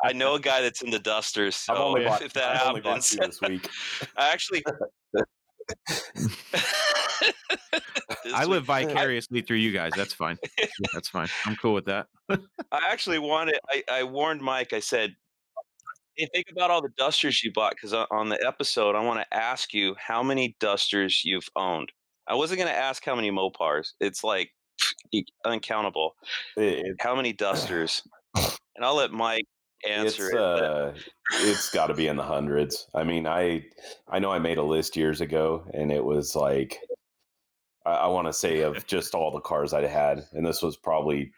[0.03, 1.57] I know a guy that's in the dusters.
[1.57, 3.68] So if, bought, if that I've happens, this week.
[4.16, 4.64] I actually.
[8.35, 9.92] I week- live vicariously through you guys.
[9.96, 10.38] That's fine.
[10.92, 11.29] That's fine.
[11.44, 12.07] I'm cool with that.
[12.31, 12.38] I
[12.90, 13.59] actually wanted.
[13.68, 14.72] I, I warned Mike.
[14.72, 15.14] I said,
[16.18, 19.35] "Hey, think about all the dusters you bought because on the episode, I want to
[19.37, 21.92] ask you how many dusters you've owned.
[22.26, 23.92] I wasn't going to ask how many Mopars.
[24.00, 24.50] It's like
[25.44, 26.14] uncountable.
[26.57, 28.02] It- How many dusters?
[28.76, 29.44] And I'll let Mike
[29.88, 30.40] answer it's it.
[30.40, 30.92] Uh,
[31.40, 32.87] it's got to be in the hundreds.
[32.94, 33.64] I mean, I
[34.07, 36.78] I know I made a list years ago, and it was like
[37.85, 40.76] I, I want to say of just all the cars I had, and this was
[40.76, 41.33] probably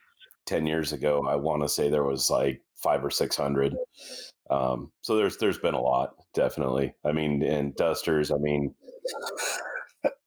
[0.45, 1.25] ten years ago.
[1.27, 3.75] I want to say there was like five or six hundred.
[4.51, 6.93] Um, so there's there's been a lot, definitely.
[7.05, 8.31] I mean, and dusters.
[8.31, 8.75] I mean,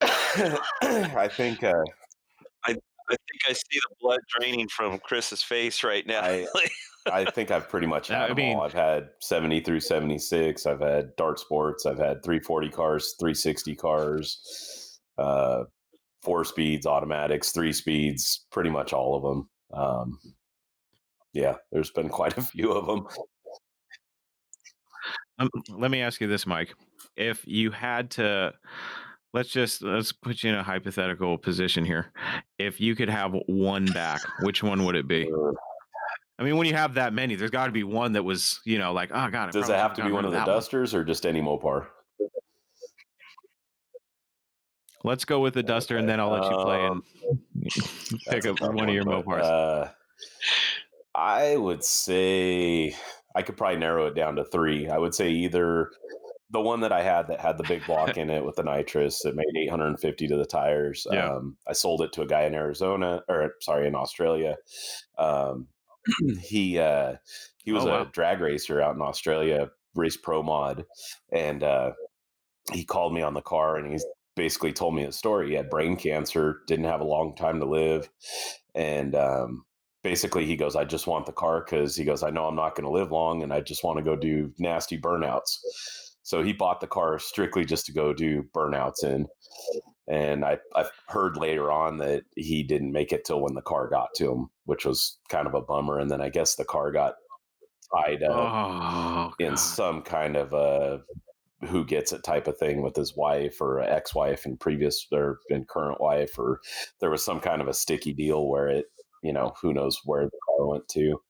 [0.00, 1.72] I think uh,
[2.66, 2.72] I
[3.10, 6.20] think I see the blood draining from Chris's face right now.
[6.22, 6.46] I-
[7.12, 8.62] I think I've pretty much had I them mean- all.
[8.62, 10.64] I've had 70 through 76.
[10.64, 11.84] I've had dart sports.
[11.84, 15.64] I've had 340 cars, 360 cars, uh,
[16.22, 19.50] four speeds, automatics, three speeds, pretty much all of them.
[19.74, 20.18] Um,
[21.34, 23.06] yeah, there's been quite a few of them.
[25.38, 26.74] Um, let me ask you this, Mike.
[27.16, 28.52] If you had to,
[29.32, 32.12] let's just let's put you in a hypothetical position here.
[32.58, 35.30] If you could have one back, which one would it be?
[36.38, 38.78] I mean, when you have that many, there's got to be one that was, you
[38.78, 41.04] know, like, oh god, I Does it have to be one of the dusters or
[41.04, 41.86] just any Mopar?
[45.04, 47.02] Let's go with the duster, and then I'll let you play and
[48.28, 49.42] pick up one of your Mopars.
[49.42, 49.90] Uh,
[51.14, 52.96] I would say
[53.34, 54.88] I could probably narrow it down to three.
[54.88, 55.90] I would say either
[56.50, 59.22] the one that I had that had the big block in it with the nitrous
[59.22, 61.06] that made 850 to the tires.
[61.10, 61.30] Yeah.
[61.32, 64.56] Um, I sold it to a guy in Arizona, or sorry, in Australia.
[65.18, 65.66] Um,
[66.40, 67.14] he uh,
[67.64, 68.02] he was Oh, wow.
[68.02, 70.84] a drag racer out in Australia, race pro mod,
[71.32, 71.92] and uh,
[72.72, 74.04] he called me on the car and he's
[74.36, 75.48] basically told me his story.
[75.48, 78.08] He had brain cancer, didn't have a long time to live,
[78.74, 79.64] and um,
[80.04, 82.76] basically he goes, "I just want the car because he goes, I know I'm not
[82.76, 85.58] going to live long, and I just want to go do nasty burnouts."
[86.22, 89.26] So he bought the car strictly just to go do burnouts in.
[90.06, 93.88] And I, I've heard later on that he didn't make it till when the car
[93.88, 95.98] got to him, which was kind of a bummer.
[95.98, 97.14] And then I guess the car got
[97.94, 101.02] tied up oh, in some kind of a
[101.66, 105.66] who gets it type of thing with his wife or ex-wife and previous or and
[105.66, 106.60] current wife or
[107.00, 108.86] there was some kind of a sticky deal where it
[109.24, 111.20] you know who knows where the car went to.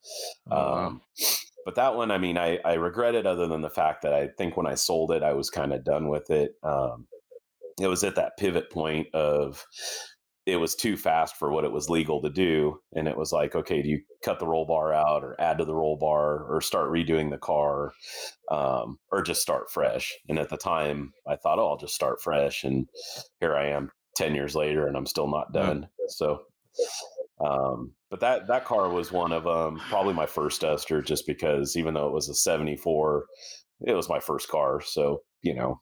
[0.51, 1.01] Oh, um,
[1.65, 4.29] but that one i mean I, I regret it other than the fact that i
[4.37, 6.53] think when i sold it i was kind of done with it.
[6.63, 7.07] Um,
[7.81, 9.65] it was at that pivot point of
[10.47, 13.55] it was too fast for what it was legal to do and it was like
[13.55, 16.61] okay do you cut the roll bar out or add to the roll bar or
[16.61, 17.93] start redoing the car?
[18.51, 20.13] Um, or just start fresh.
[20.29, 22.87] And at the time i thought oh i'll just start fresh and
[23.41, 25.89] here i am 10 years later and i'm still not done.
[26.09, 26.43] So
[27.45, 31.77] um, but that that car was one of um, probably my first duster just because
[31.77, 33.27] even though it was a 74
[33.87, 35.81] it was my first car so you know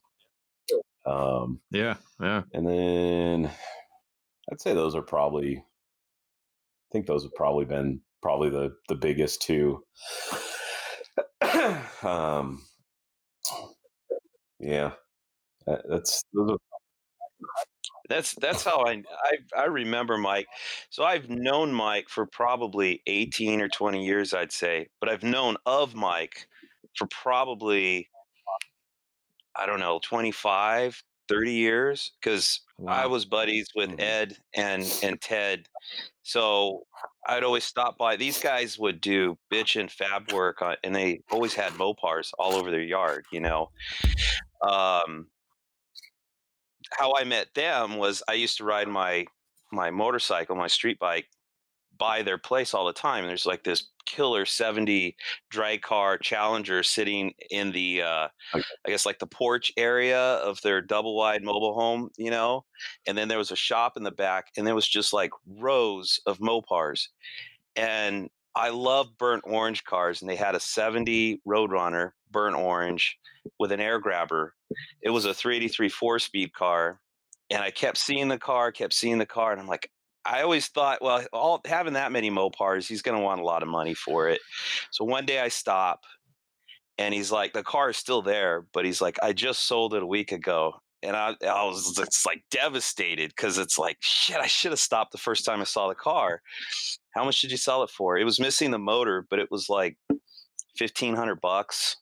[1.05, 2.43] um, yeah, yeah.
[2.53, 3.51] and then
[4.51, 5.63] I'd say those are probably I
[6.93, 9.83] think those have probably been probably the the biggest two.
[12.03, 12.63] um
[14.61, 14.93] yeah.
[15.67, 16.59] That- That's those are,
[18.09, 20.49] That's that's how I, I I remember Mike.
[20.91, 25.57] So I've known Mike for probably 18 or 20 years, I'd say, but I've known
[25.67, 26.47] of Mike
[26.97, 28.09] for probably
[29.55, 34.01] I don't know, 25, 30 years because I was buddies with Mhm.
[34.01, 35.69] Ed and and Ted.
[36.23, 36.87] So
[37.27, 38.17] I'd always stop by.
[38.17, 42.55] These guys would do bitch and fab work on, and they always had Mopars all
[42.55, 43.71] over their yard, you know.
[44.63, 45.29] Um,
[46.99, 49.27] how I met them was I used to ride my
[49.73, 51.27] my motorcycle, my street bike,
[51.99, 53.21] by their place all the time.
[53.21, 55.17] And there's like this killer 70
[55.51, 58.65] drag car Challenger sitting in the uh Okay.
[58.87, 62.65] I guess like the porch area of their double wide mobile home, you know.
[63.07, 66.21] And then there was a shop in the back and there was just like rows
[66.27, 67.09] of Mopars.
[67.77, 73.17] And I love burnt orange cars and they had a 70 Roadrunner burnt orange
[73.59, 74.55] with an air grabber.
[75.03, 77.01] It was a 383 four-speed car
[77.51, 79.89] and I kept seeing the car, kept seeing the car and I'm like
[80.25, 83.63] I always thought, well, all having that many Mopars, he's going to want a lot
[83.63, 84.41] of money for it.
[84.93, 86.05] So one day I stop
[86.99, 90.03] and he's like, the car is still there, but he's like, I just sold it
[90.03, 90.75] a week ago.
[91.03, 95.13] And I, I was it's like devastated because it's like, shit, I should have stopped
[95.13, 96.43] the first time I saw the car.
[97.11, 98.17] How much did you sell it for?
[98.17, 99.97] It was missing the motor, but it was like
[100.79, 101.97] 1500 bucks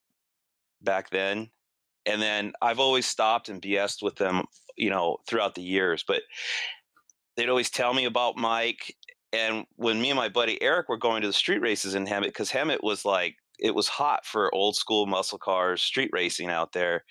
[0.82, 1.50] back then.
[2.06, 4.44] And then I've always stopped and BS'd with them,
[4.76, 6.22] you know, throughout the years, but
[7.36, 8.96] they'd always tell me about Mike.
[9.32, 12.24] And when me and my buddy Eric were going to the street races in Hemet,
[12.24, 16.72] because Hemet was like, it was hot for old school muscle cars, street racing out
[16.72, 17.04] there.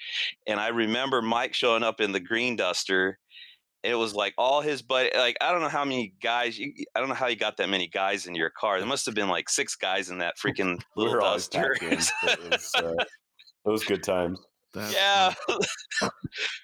[0.48, 3.20] And I remember Mike showing up in the green duster.
[3.82, 7.00] It was like all his buddy, like, I don't know how many guys, you, I
[7.00, 8.78] don't know how you got that many guys in your car.
[8.80, 11.78] There must have been like six guys in that freaking little were always duster.
[11.82, 12.00] It
[12.52, 14.40] was, uh, it was good times.
[14.74, 15.34] That's yeah.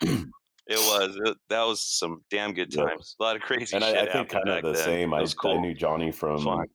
[0.67, 1.15] It was.
[1.23, 2.85] It, that was some damn good Yeah.
[2.85, 3.15] times.
[3.19, 3.97] A lot of crazy and shit.
[3.97, 4.83] I, I think kind of the then.
[4.83, 5.13] same.
[5.13, 5.57] I, cool.
[5.59, 6.65] I knew Johnny from Fun.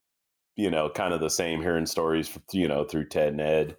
[0.56, 3.76] You know kind of the same hearing stories you know through Ted and Ed,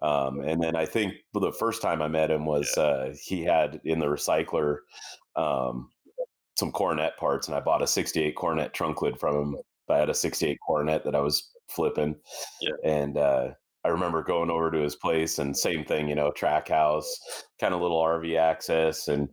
[0.00, 3.80] um, and then I think the first time I met him was uh, he had
[3.84, 4.78] in the recycler
[5.36, 5.90] um,
[6.58, 9.56] some coronet parts, and I bought a '68 coronet trunk lid from him.
[9.90, 12.14] I had a '68 coronet that I was flipping,
[12.62, 12.72] Yeah.
[12.84, 13.48] and uh,
[13.84, 17.18] I remember going over to his place and same thing, you know, track house,
[17.60, 19.28] kind of little RV access, and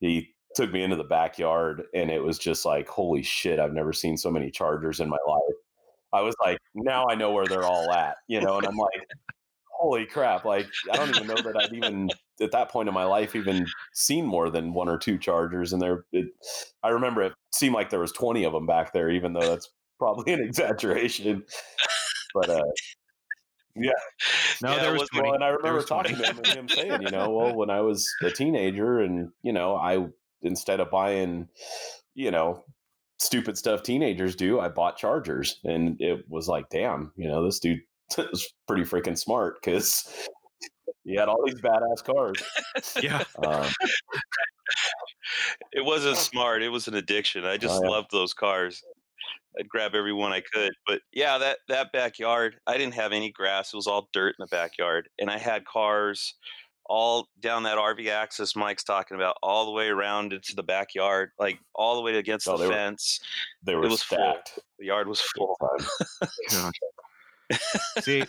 [0.00, 3.90] he took me into the backyard and it was just like holy shit i've never
[3.90, 5.54] seen so many chargers in my life
[6.12, 9.00] i was like now i know where they're all at you know and i'm like
[9.70, 12.08] holy crap like i don't even know that i've even
[12.40, 15.82] at that point in my life even seen more than one or two chargers and
[15.82, 16.26] there it,
[16.82, 19.70] i remember it seemed like there was 20 of them back there even though that's
[19.98, 21.42] probably an exaggeration
[22.34, 22.62] but uh
[23.74, 23.90] yeah
[24.62, 25.26] No, Yeah, there was was- 20.
[25.28, 26.10] well, and I remember was 20.
[26.10, 29.30] talking to him and him saying, you know, well, when I was a teenager, and
[29.42, 30.06] you know, I
[30.42, 31.48] instead of buying,
[32.14, 32.64] you know,
[33.22, 37.58] stupid stuff teenagers do, I bought Chargers, and it was like, damn, you know, this
[37.58, 37.80] dude
[38.18, 40.28] was pretty freaking smart because
[41.04, 42.42] he had all these badass cars.
[43.02, 43.22] Yeah.
[43.44, 43.68] Um,
[45.72, 46.62] It wasn't smart.
[46.62, 47.44] It was an addiction.
[47.44, 47.88] I just yeah.
[47.88, 48.82] loved those cars.
[49.58, 50.72] I'd grab every one I could.
[50.86, 53.72] But yeah, that that backyard, I didn't have any grass.
[53.72, 56.34] It was all dirt in the backyard, and I had cars
[56.94, 61.30] all down that RV axis Mike's talking about, all the way around into the backyard,
[61.38, 63.20] like all the way against Oh, the they were fence.
[63.62, 64.34] they were was full.
[64.78, 65.56] The yard was full.
[66.50, 66.74] Gosh.
[68.00, 68.24] See,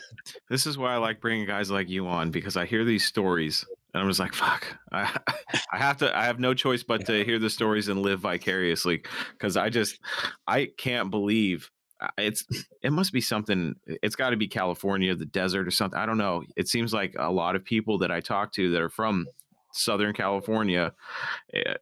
[0.50, 3.66] this is why I like bringing guys like you on because I hear these stories
[3.94, 4.66] and I'm just like, fuck.
[4.94, 5.20] I,
[5.74, 6.18] I have to.
[6.18, 10.00] I have no choice but to hear the stories and live vicariously because I just
[10.48, 11.70] I can't believe
[12.18, 12.44] it's.
[12.82, 13.76] It must be something.
[13.86, 15.98] It's got to be California, the desert, or something.
[16.00, 16.44] I don't know.
[16.56, 19.28] It seems like a lot of people that I talk to that are from
[19.72, 20.94] Southern California.
[21.54, 21.76] eh,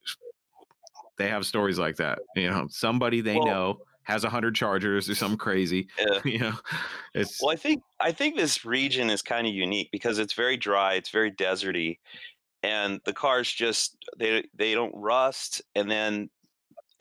[1.18, 2.20] They have stories like that.
[2.36, 5.88] You know, somebody they Well- know has a hundred chargers or something crazy.
[6.00, 6.20] Yeah.
[6.26, 6.54] you know,
[7.14, 10.58] it's Well, I think I think this region is kind of unique because it's very
[10.58, 12.00] dry, it's very deserty,
[12.64, 16.30] and the cars just they they don't rust, and then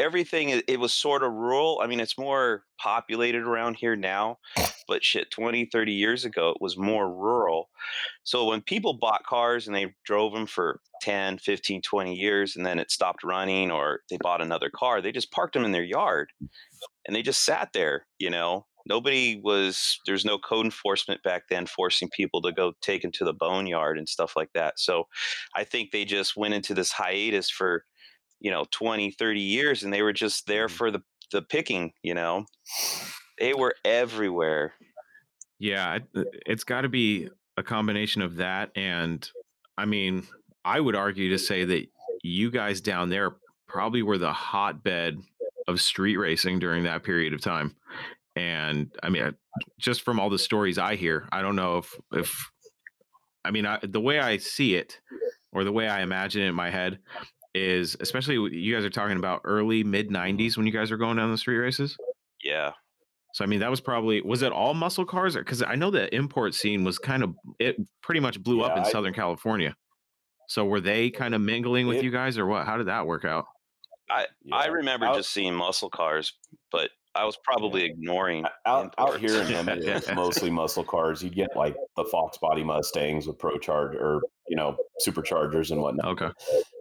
[0.00, 1.80] everything it, was sort of rural.
[1.82, 4.38] I mean, it's more populated around here now,
[4.88, 7.68] but shit 20, 30 years ago it was more rural.
[8.24, 12.64] So when people bought cars and they drove them for 10, 15, 20 years and
[12.64, 15.84] then it stopped running or they bought another car, they just parked them in their
[15.84, 16.30] yard
[17.06, 18.66] and they just sat there, you know.
[18.86, 23.24] Nobody was there's no code enforcement back then forcing people to go take them to
[23.24, 24.80] the boneyard and stuff like that.
[24.80, 25.04] So
[25.54, 27.84] I think they just went into this hiatus for,
[28.40, 30.70] you know, 20, 30 years and they were just there Mhm.
[30.72, 32.44] for the the picking, you know.
[33.38, 34.74] They were everywhere.
[35.60, 38.70] Yeah, it, it's got to be a combination of that.
[38.74, 39.28] And
[39.78, 40.26] I mean,
[40.64, 41.86] I would argue to say that
[42.24, 43.36] you guys down there
[43.68, 45.20] probably were the hotbed
[45.68, 47.76] of street racing during that period of time.
[48.34, 49.34] And I mean,
[49.78, 52.50] just from all the stories I hear, I don't know if, if,
[53.44, 55.00] I mean, I, the way I see it,
[55.52, 56.98] or the way I imagine it in my head
[57.54, 61.16] is, especially you guys are talking about early mid '90s when you guys were going
[61.16, 61.96] down the street races.
[62.42, 62.72] Yeah.
[63.34, 65.36] So I mean, that was probably was it all muscle cars?
[65.36, 68.84] Because I know the import scene was kind of it pretty much blew up in
[68.84, 69.74] I- Southern California.
[70.48, 72.66] So were they kind of mingling with It- you guys, or what?
[72.66, 73.46] How did that work out?
[74.10, 74.66] I Yeah.
[74.66, 76.32] remember Out- just seeing muscle cars,
[76.72, 81.22] but I was probably ignoring out out here in Hemet, it's mostly muscle cars.
[81.22, 84.20] You'd get like the Fox body Mustangs with Pro Charge or
[84.50, 84.76] you know
[85.06, 86.08] superchargers and whatnot.
[86.20, 86.30] Okay.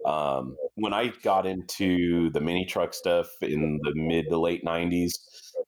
[0.04, 5.12] Um, when I got into the mini truck stuff in the mid to late '90s,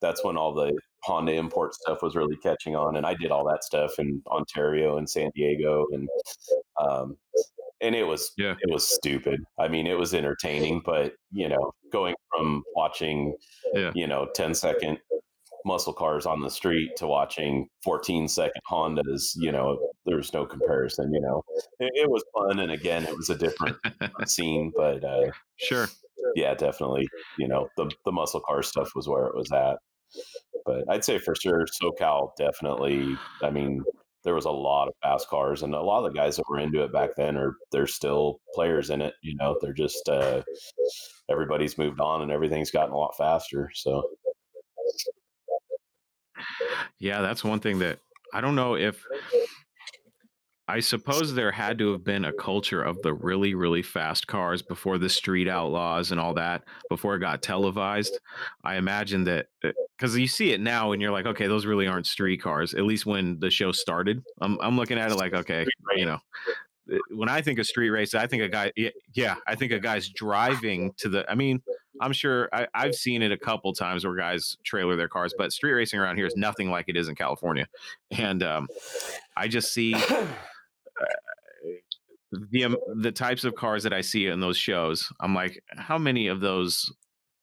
[0.01, 3.45] that's when all the Honda import stuff was really catching on, and I did all
[3.49, 6.07] that stuff in Ontario and San Diego, and
[6.79, 7.17] um,
[7.81, 8.55] and it was Yeah.
[8.61, 9.41] it was stupid.
[9.59, 13.35] I mean, it was entertaining, but you know, going from watching
[13.73, 13.91] Yeah.
[13.95, 14.99] you know 10 second
[15.65, 21.13] muscle cars on the street to watching 14 second Hondas, you know, there's no comparison,
[21.13, 21.43] you know.
[21.79, 23.77] It, it was fun and again, it was a different
[24.25, 25.87] scene, but uh Sure.
[26.35, 27.07] yeah, definitely,
[27.37, 29.77] you know, the the muscle car stuff was where it was at.
[30.65, 33.83] But I'd say for sure SoCal definitely, I mean,
[34.23, 36.59] there was a lot of fast cars and a lot of the guys that were
[36.59, 39.57] into it back then are they're still players in it, you know.
[39.61, 40.41] They're just uh
[41.29, 44.03] everybody's moved on and everything's gotten a lot faster, so
[46.99, 47.99] Yeah, that's one thing that
[48.33, 49.05] I don't know if
[50.67, 54.61] I suppose there had to have been a culture of the really, really fast cars
[54.61, 58.17] before the street outlaws and all that, before it got televised.
[58.63, 62.07] I imagine that because you see it now and you're like, okay, those really aren't
[62.07, 64.23] street cars, at least when the show started.
[64.39, 65.65] I'm, I'm looking at it like, okay,
[65.97, 66.19] you know,
[66.91, 68.71] uh, when I think of street race, I think a guy,
[69.13, 71.61] yeah, I think a guy's driving to the, I mean,
[72.01, 75.53] I'm sure I, I've seen it a couple times where guys trailer their cars, but
[75.53, 77.67] street racing around here is nothing like it is in California.
[78.11, 78.67] And um,
[79.37, 79.93] I just see
[82.51, 85.11] the um, the types of cars that I see in those shows.
[85.19, 86.91] I'm like, how many of those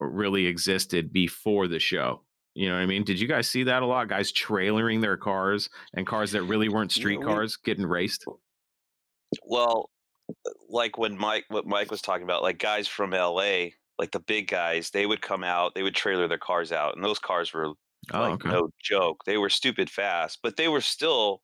[0.01, 2.23] really existed before the show?
[2.55, 3.05] You know what I mean?
[3.05, 4.09] Did you guys see that a lot?
[4.09, 8.25] Guys trailering their cars and cars that really weren't street cars getting raced.
[9.45, 9.89] Well,
[10.69, 13.69] like when Mike, what Mike was talking about, like guys from LA,
[14.01, 17.05] like the big guys, they would come out, they would trailer their cars out, and
[17.05, 17.75] those cars were
[18.13, 18.51] Oh, like okay.
[18.51, 19.25] no joke.
[19.27, 21.43] They were stupid fast, but they were still,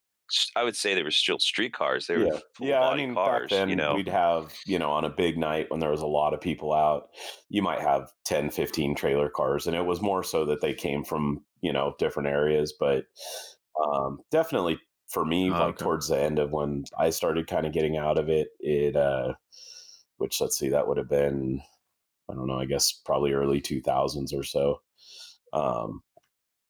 [0.55, 2.07] I would say, they were still street cars.
[2.07, 2.81] They were yeah, yeah.
[2.83, 3.49] I mean, cars.
[3.49, 6.01] back then you know, we'd have, you know, on a big night when there was
[6.01, 7.09] a lot of people out,
[7.49, 11.03] you might have 10, 15 trailer cars, and it was more so that they came
[11.05, 12.73] from, you know, different areas.
[12.79, 13.05] But
[13.85, 14.79] um, definitely
[15.09, 15.83] for me, Oh, like okay.
[15.83, 19.35] towards the end of when I started kind of getting out of it, it, uh,
[20.17, 21.61] which let's see, that would have been,
[22.29, 24.81] I don't know, I guess probably early 2000s or so.
[25.53, 26.01] Um,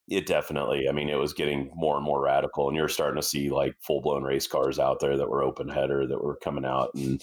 [0.08, 3.28] it definitely, I mean, it was getting more and more radical, and you're starting to
[3.28, 6.64] see like full blown race cars out there that were open header that were coming
[6.66, 7.22] out, and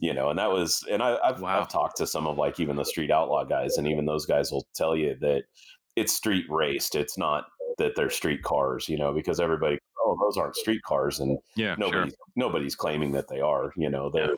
[0.00, 1.60] you know, and that was, and I, I've, Wow.
[1.60, 4.52] I've talked to some of like even the street outlaw guys, and even those guys
[4.52, 5.44] will tell you that
[5.96, 6.94] it's street raced.
[6.94, 7.46] It's not
[7.78, 11.74] that they're street cars, you know, because everybody, oh, those aren't street cars, and Yeah,
[11.76, 11.90] sure.
[11.90, 14.36] nobody's nobody's claiming that they are, you know, they're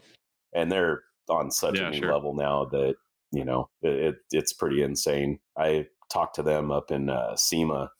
[0.54, 2.12] and they're on such Yeah, a new sure.
[2.12, 2.94] level now that
[3.32, 5.38] you know it, it it's pretty insane.
[5.58, 7.90] I talked to them up in uh, SEMA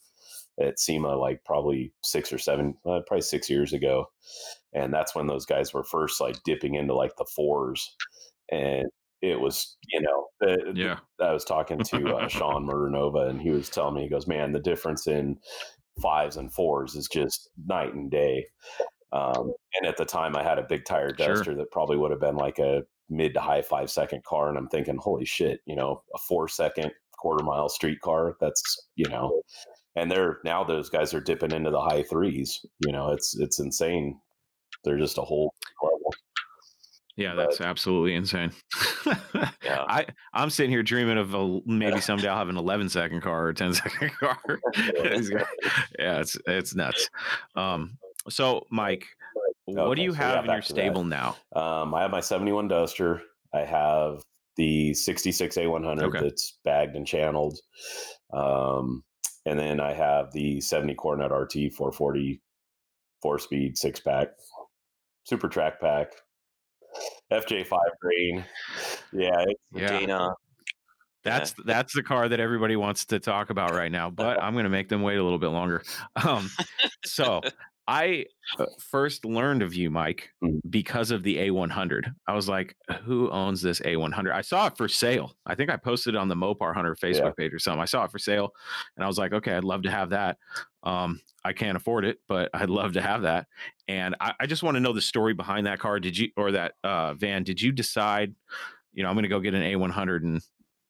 [0.61, 4.07] at SEMA like probably six or seven, uh, probably six years ago,
[4.73, 7.95] and that's when those guys were first like dipping into like the fours,
[8.51, 8.87] and
[9.23, 10.99] it was you know the, the- Yeah.
[11.21, 14.53] I was talking to uh, Sean Murdernova, and he was telling me, he goes, "Man,
[14.53, 15.39] the difference in
[16.03, 18.47] fives and fours is just night and day."
[19.13, 21.29] Um, and at the time, I had a big tire Sure.
[21.35, 24.59] duster that probably would have been like a mid to high five second car, and
[24.59, 28.37] I'm thinking, "Holy shit!" You know, a four second quarter mile street car.
[28.41, 29.43] That's you know,
[29.95, 32.65] and they're now those guys are dipping into the high threes.
[32.81, 34.19] You know, it's it's insane.
[34.85, 36.15] They're just a whole level.
[37.17, 38.53] Yeah, that's absolutely insane.
[39.63, 39.85] Yeah.
[39.89, 43.49] I I'm sitting here dreaming of a, maybe someday I'll have an 11 second car
[43.49, 44.39] or 10 second car.
[45.99, 47.11] Yeah, it's it's nuts.
[47.57, 47.99] Um,
[48.29, 49.07] so Mike,
[49.67, 50.75] what Okay, do you so yeah, have in your to that.
[50.75, 51.37] stable now?
[51.55, 53.23] Um, I have my 71 Duster.
[53.55, 54.23] I have
[54.57, 56.21] the 66 A100 Okay.
[56.21, 57.59] that's bagged and channeled.
[58.33, 59.03] Um,
[59.45, 62.41] and then I have the 70 Coronet RT 440
[63.23, 64.29] four speed six pack,
[65.25, 66.13] super track pack,
[67.33, 68.45] FJ5 green.
[69.13, 69.89] Yeah, it's, Yeah.
[70.01, 70.29] Dana.
[71.25, 74.63] That's that's the car that everybody wants to talk about right now, but I'm going
[74.65, 75.83] to make them wait a little bit longer.
[76.25, 76.49] Um,
[77.05, 77.41] so
[77.89, 78.27] I
[78.59, 80.61] uh, first learned of you, Mike, Mhm.
[80.71, 82.13] because of the A100.
[82.27, 84.33] I was like, who owns this A100?
[84.33, 85.37] I saw it for sale.
[85.47, 87.81] I think I posted it on the Mopar Hunter Facebook page or something.
[87.81, 88.53] I saw it for sale
[88.97, 90.39] and I was like, okay, I'd love to have that.
[90.83, 93.47] Um, I can't afford it, but I'd love to have that.
[93.87, 96.01] And I, I just want to know the story behind that car.
[96.01, 98.35] Did you, or that uh, van, did you decide,
[98.93, 100.35] you know, I'm going to go get an A100 and,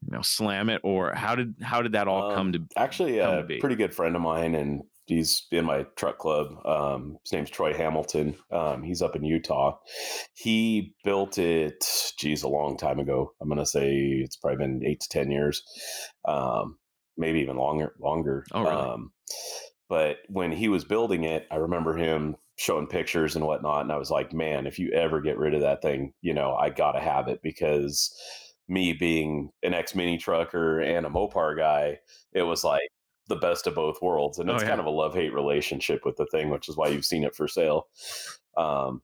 [0.06, 0.80] you know, slam it?
[0.82, 2.62] Or how did, how did that all Um, come to?
[2.76, 3.58] Actually, come to a be?
[3.58, 6.54] pretty good friend of mine, and he's in my truck club.
[6.66, 8.36] Um, his name's Troy Hamilton.
[8.50, 9.78] Um, he's up in Utah.
[10.34, 11.84] He built it,
[12.18, 13.32] geez, a long time ago.
[13.40, 15.62] I'm going to say it's probably been eight to 10 years,
[16.26, 16.78] um,
[17.16, 17.94] maybe even longer.
[18.00, 18.44] longer.
[18.52, 18.74] Oh, really?
[18.74, 19.12] Um,
[19.88, 23.82] but when he was building it, I remember him showing pictures and whatnot.
[23.82, 26.54] And I was like, man, if you ever get rid of that thing, you know,
[26.54, 28.12] I got to have it because
[28.68, 31.98] me being an ex mini trucker and a Mopar guy,
[32.32, 32.88] it was like
[33.28, 34.38] the best of both worlds.
[34.38, 34.68] And Oh, it's yeah.
[34.70, 37.34] kind of a love hate relationship with the thing, which is why you've seen it
[37.34, 37.88] for sale.
[38.56, 39.02] Um,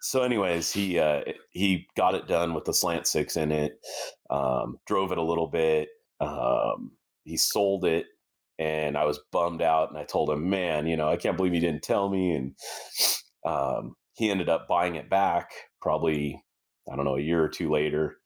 [0.00, 3.78] so anyways, he uh, he got it done with the slant six in it,
[4.30, 5.88] um, drove it a little bit.
[6.20, 6.92] Um,
[7.24, 8.06] he sold it
[8.58, 9.90] and I was bummed out.
[9.90, 12.32] And I told him, man, you know, I can't believe you didn't tell me.
[12.32, 12.54] And
[13.44, 15.50] um, he ended up buying it back
[15.80, 16.42] probably,
[16.90, 18.18] I don't know, a year or two later.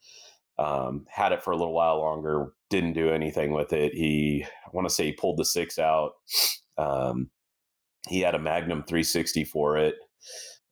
[0.59, 3.94] Um, had it for a little while longer, didn't do anything with it.
[3.94, 6.12] He, I want to say he pulled the six out.
[6.76, 7.30] Um,
[8.08, 9.96] he had a Magnum 360 for it.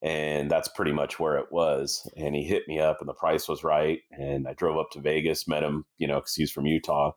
[0.03, 2.09] And that's pretty much where it was.
[2.17, 4.01] And he hit me up, and the price was right.
[4.13, 7.13] And I drove up to Vegas, met him, you know, because he's from Utah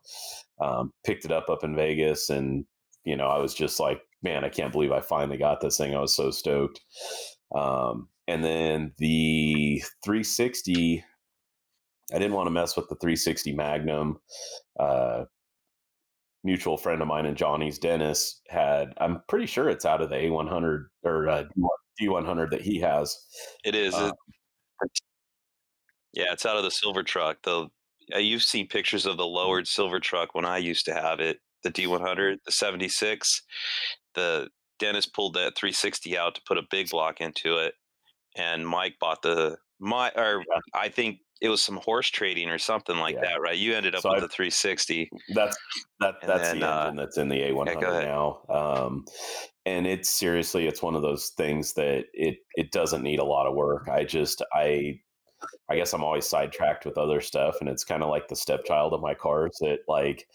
[0.60, 2.64] um, picked it up up in Vegas, and
[3.04, 5.94] you know, I was just like, man, I can't believe I finally got this thing.
[5.94, 6.80] I was so stoked.
[7.54, 11.02] Um, and then the 360,
[12.12, 14.20] I didn't want to mess with the 360 Magnum.
[14.78, 15.24] Uh,
[16.42, 18.94] mutual friend of mine and Johnny's Dennis had.
[18.98, 21.44] I'm pretty sure it's out of the A100 or uh,
[22.00, 23.16] D100 that he has.
[23.64, 23.94] It is.
[23.94, 24.12] Uh,
[26.12, 27.42] yeah, it's out of the silver truck.
[27.42, 27.68] The
[28.14, 31.38] uh, you've seen pictures of the lowered silver truck when I used to have it,
[31.62, 33.42] the D100, the 76.
[34.14, 34.48] The
[34.78, 37.74] Dennis pulled that 360 out to put a big block into it,
[38.36, 40.60] and Mike bought the my or Yeah.
[40.74, 43.22] I think it was some horse trading or something like Yeah.
[43.22, 43.56] that, right?
[43.56, 45.10] You ended up So with I've- the 360.
[45.34, 45.56] That's
[46.00, 48.04] that And that's then, the uh, engine that's in the A100 ahead.
[48.08, 48.42] now.
[48.48, 49.04] Um,
[49.66, 53.46] and it's seriously, it's one of those things that it it doesn't need a lot
[53.46, 53.88] of work.
[53.88, 55.00] I just I
[55.70, 58.92] I guess I'm always sidetracked with other stuff, and it's kind of like the stepchild
[58.92, 59.56] of my cars.
[59.60, 60.28] That like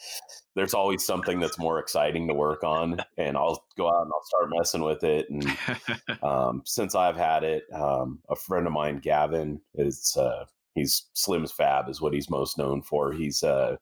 [0.55, 4.23] there's always something that's more exciting to work on, and I'll go out and I'll
[4.23, 5.27] start messing with it.
[5.29, 5.45] And
[6.23, 10.45] um, since I've had it, um, a friend of mine, Gavin, is uh,
[10.75, 13.11] he's Slim's Fab is what he's most known for.
[13.11, 13.79] He's a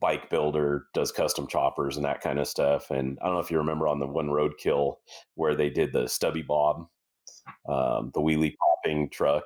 [0.00, 2.90] bike builder, does custom choppers and that kind of stuff.
[2.90, 4.96] And I don't know if you remember on the one roadkill
[5.34, 6.86] where they did the stubby bob,
[7.68, 9.44] um, the wheelie popping truck.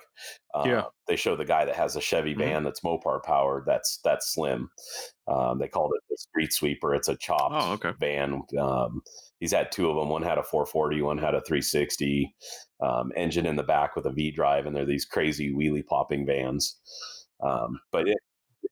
[0.54, 0.84] Uh, Yeah.
[1.06, 2.38] they show the guy that has a Chevy Mhm.
[2.38, 3.64] van that's Mopar powered.
[3.64, 4.70] That's that's Slim.
[5.26, 6.94] Um, they called it the street sweeper.
[6.94, 7.92] It's a chopped Oh, okay.
[7.98, 8.42] van.
[9.42, 10.08] He's had two of them.
[10.08, 12.32] One had a 440, one had a 360
[12.80, 16.24] um, engine in the back with a V drive, and they're these crazy wheelie popping
[16.24, 16.78] vans.
[17.42, 18.18] Um, but it,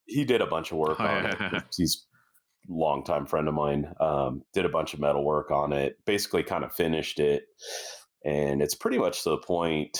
[0.05, 1.63] he did a bunch of work Oh, on it.
[1.75, 2.07] He's
[2.69, 3.91] a longtime friend of mine.
[3.99, 5.97] Um, did a bunch of metal work on it.
[6.05, 7.43] Basically, kind of finished it,
[8.23, 9.99] and it's pretty much to the point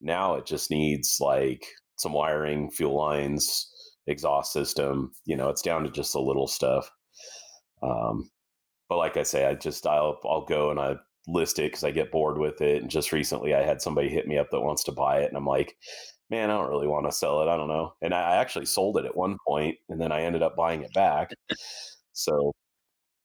[0.00, 0.36] now.
[0.36, 1.66] It just needs like
[1.98, 3.70] some wiring, fuel lines,
[4.06, 5.12] exhaust system.
[5.26, 6.90] You know, it's down to just the little stuff.
[7.82, 8.30] Um,
[8.92, 11.92] but like I say, I just I'll I'll go and I list it because I
[11.92, 12.82] get bored with it.
[12.82, 15.36] And just recently, I had somebody hit me up that wants to buy it, and
[15.38, 15.78] I'm like,
[16.28, 17.48] man, I don't really want to sell it.
[17.48, 17.94] I don't know.
[18.02, 20.92] And I actually sold it at one point, and then I ended up buying it
[20.92, 21.30] back.
[22.12, 22.52] So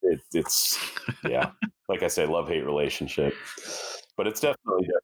[0.03, 0.79] it, it's
[1.25, 1.51] yeah,
[1.89, 3.33] like I say, love hate relationship,
[4.15, 5.03] but it's definitely different.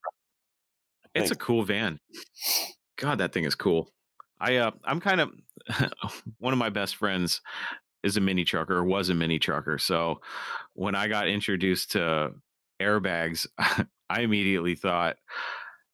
[1.14, 2.00] It's a cool van.
[2.96, 3.90] God, that thing is cool.
[4.40, 5.32] I uh I'm kind of
[6.40, 7.42] one of my best friends
[8.04, 9.78] is a mini trucker or was a mini trucker.
[9.78, 10.22] So
[10.74, 12.32] when I got introduced to
[12.82, 15.16] airbags, I immediately thought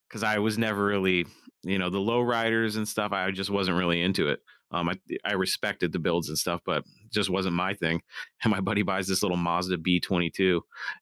[0.08, 1.26] because I was never really,
[1.64, 4.40] you know, the low riders and stuff, I just wasn't really into it.
[4.72, 4.96] Um, I,
[5.26, 8.02] I respected the builds and stuff, but just wasn't my thing.
[8.44, 10.62] And my buddy buys this little Mazda B22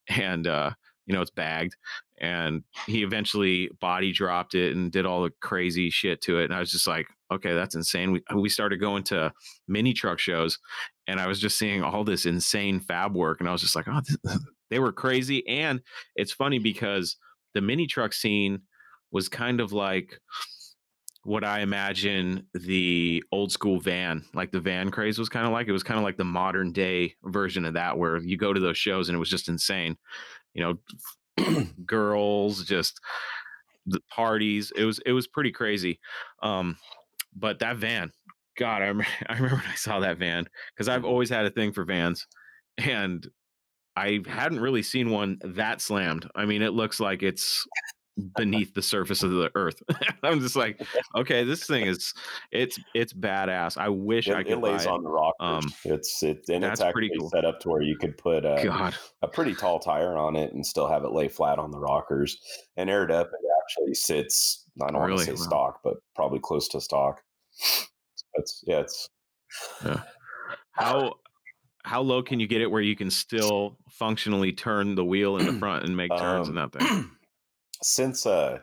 [0.09, 0.71] and, uh,
[1.05, 1.75] you know, it's bagged
[2.19, 6.45] and he eventually body dropped it and did all the crazy shit to it.
[6.45, 8.11] And I was just like, okay, that's insane.
[8.11, 9.31] We, we started going to
[9.67, 10.57] mini truck shows
[11.07, 13.39] and I was just seeing all this insane fab work.
[13.39, 14.39] And I was just like, oh, this,
[14.69, 15.47] they were crazy.
[15.47, 15.81] And
[16.15, 17.17] it's funny because
[17.53, 18.61] the mini truck scene
[19.11, 20.19] was kind of like
[21.23, 25.67] what I imagine the old school van, like the van craze was kind of like.
[25.67, 28.59] It was kind of like the modern day version of that, where you go to
[28.59, 29.97] those shows and it was just insane.
[30.53, 30.77] You
[31.37, 32.99] know, girls, just
[33.85, 34.71] the parties.
[34.75, 35.99] It was it was pretty crazy.
[36.41, 36.77] Um,
[37.35, 38.11] but that van,
[38.57, 40.45] God, I remember, I remember when I saw that van
[40.75, 42.27] because I've always had a thing for vans,
[42.77, 43.27] and
[43.95, 46.29] I hadn't really seen one that slammed.
[46.35, 47.65] I mean, it looks like it's
[48.35, 49.81] beneath the surface of the earth.
[50.23, 50.81] I'm just like,
[51.15, 52.13] okay, this thing is
[52.51, 53.77] it's it's badass.
[53.77, 55.35] I wish It, I it could lays buy on the rockers.
[55.39, 57.29] Um, it's it and it's actually cool.
[57.29, 60.53] set up to where you could put a, God, a pretty tall tire on it
[60.53, 62.37] and still have it lay flat on the rockers.
[62.75, 64.65] And aired up, it actually sits.
[64.81, 65.25] I don't want Really?
[65.25, 65.47] to say Wow.
[65.47, 67.21] stock, but probably close to stock.
[68.47, 69.09] It's yeah, it's
[70.71, 71.15] how
[71.83, 75.45] how low can you get it where you can still functionally turn the wheel in
[75.45, 77.11] the front and make turns in Um, that thing?
[77.81, 78.59] since uh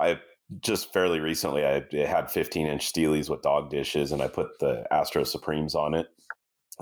[0.00, 0.18] I
[0.60, 4.84] just fairly recently I had 15 inch steelies with dog dishes and I put the
[4.90, 6.08] Astro Supremes on it.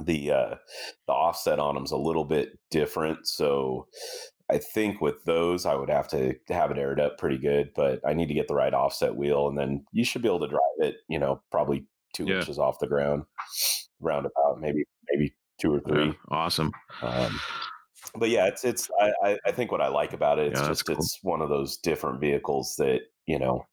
[0.00, 0.54] The uh
[1.06, 3.86] the offset on them's a little bit different, so
[4.50, 8.00] I think with those I would have to have it aired up pretty good, but
[8.06, 10.48] I need to get the right offset wheel and then you should be able to
[10.48, 12.36] drive it, you know, probably 2 Yeah.
[12.36, 13.24] inches off the ground
[14.00, 16.06] roundabout, maybe maybe 2 or 3.
[16.06, 16.72] Yeah, awesome.
[17.02, 17.40] Um,
[18.16, 20.68] but yeah, it's it's I, I I think what I like about it, it's Yeah,
[20.68, 20.96] just cool.
[20.96, 23.64] it's one of those different vehicles that you know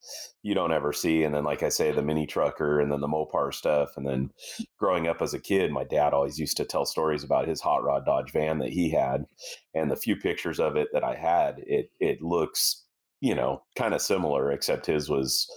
[0.43, 1.23] you don't ever see.
[1.23, 4.31] And then, like I say, the mini trucker, and then the Mopar stuff, and then
[4.77, 7.83] growing up as a kid, my dad always used to tell stories about his hot
[7.83, 9.25] rod Dodge van that he had,
[9.73, 12.83] and the few pictures of it that I had, it it looks
[13.21, 15.47] you know kind of similar, except his was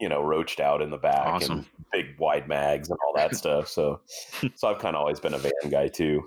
[0.00, 1.58] you know roached out in the back Awesome.
[1.58, 3.68] and big wide mags and all that stuff.
[3.68, 4.00] So
[4.54, 6.22] so I've kind of always been a van guy too.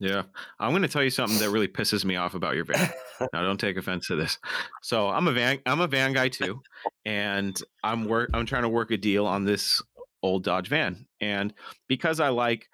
[0.00, 0.22] Yeah.
[0.60, 2.90] I'm going to tell you something that really pisses me off about your van.
[3.32, 4.38] now don't take offense to this.
[4.82, 6.60] So, I'm a van I'm a van guy too,
[7.04, 9.82] and I'm work I'm trying to work a deal on this
[10.22, 11.06] old Dodge van.
[11.20, 11.54] And
[11.88, 12.68] because I like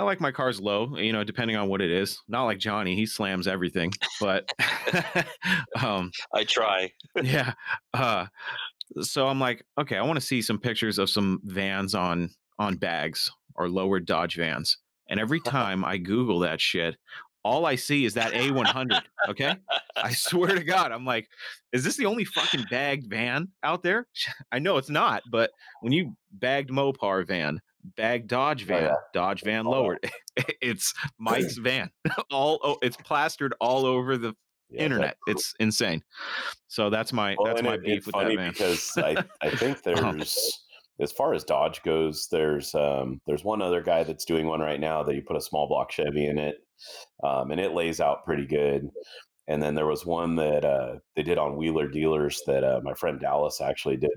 [0.00, 2.22] I like my cars low, you know, depending on what it is.
[2.26, 4.50] Not like Johnny, he slams everything, but
[5.82, 6.90] um I try.
[7.22, 7.52] yeah.
[7.92, 8.24] Uh,
[9.02, 12.76] so I'm like, okay, I want to see some pictures of some vans on on
[12.76, 14.78] bags or lowered Dodge vans.
[15.10, 16.96] And every time I Google that shit,
[17.44, 19.02] all I see is that A100.
[19.28, 19.54] Okay,
[19.96, 21.28] I swear to God, I'm like,
[21.74, 24.06] is this the only fucking bagged van out there?
[24.50, 25.50] I know it's not, but
[25.82, 27.60] when you bagged Mopar van,
[27.96, 28.94] Dodge Oh, van, yeah.
[29.12, 30.10] Dodge van Oh, lowered,
[30.60, 31.90] it's Mike's van.
[32.30, 34.34] all oh, it's plastered all over the
[34.70, 35.16] Yeah, internet.
[35.26, 36.02] that- It's insane.
[36.68, 38.50] So that's my Well, that's my it- beef with funny that man.
[38.52, 40.12] because I, I think Uh-huh.
[40.12, 40.60] there's
[41.00, 44.78] as far as Dodge goes, there's um, there's one other guy that's doing one right
[44.80, 46.56] now that you put a small block Chevy in it,
[47.24, 48.86] um, and it lays out pretty good.
[49.48, 52.92] And then there was one that uh, they did on Wheeler Dealers that uh, my
[52.94, 54.10] friend Dallas actually did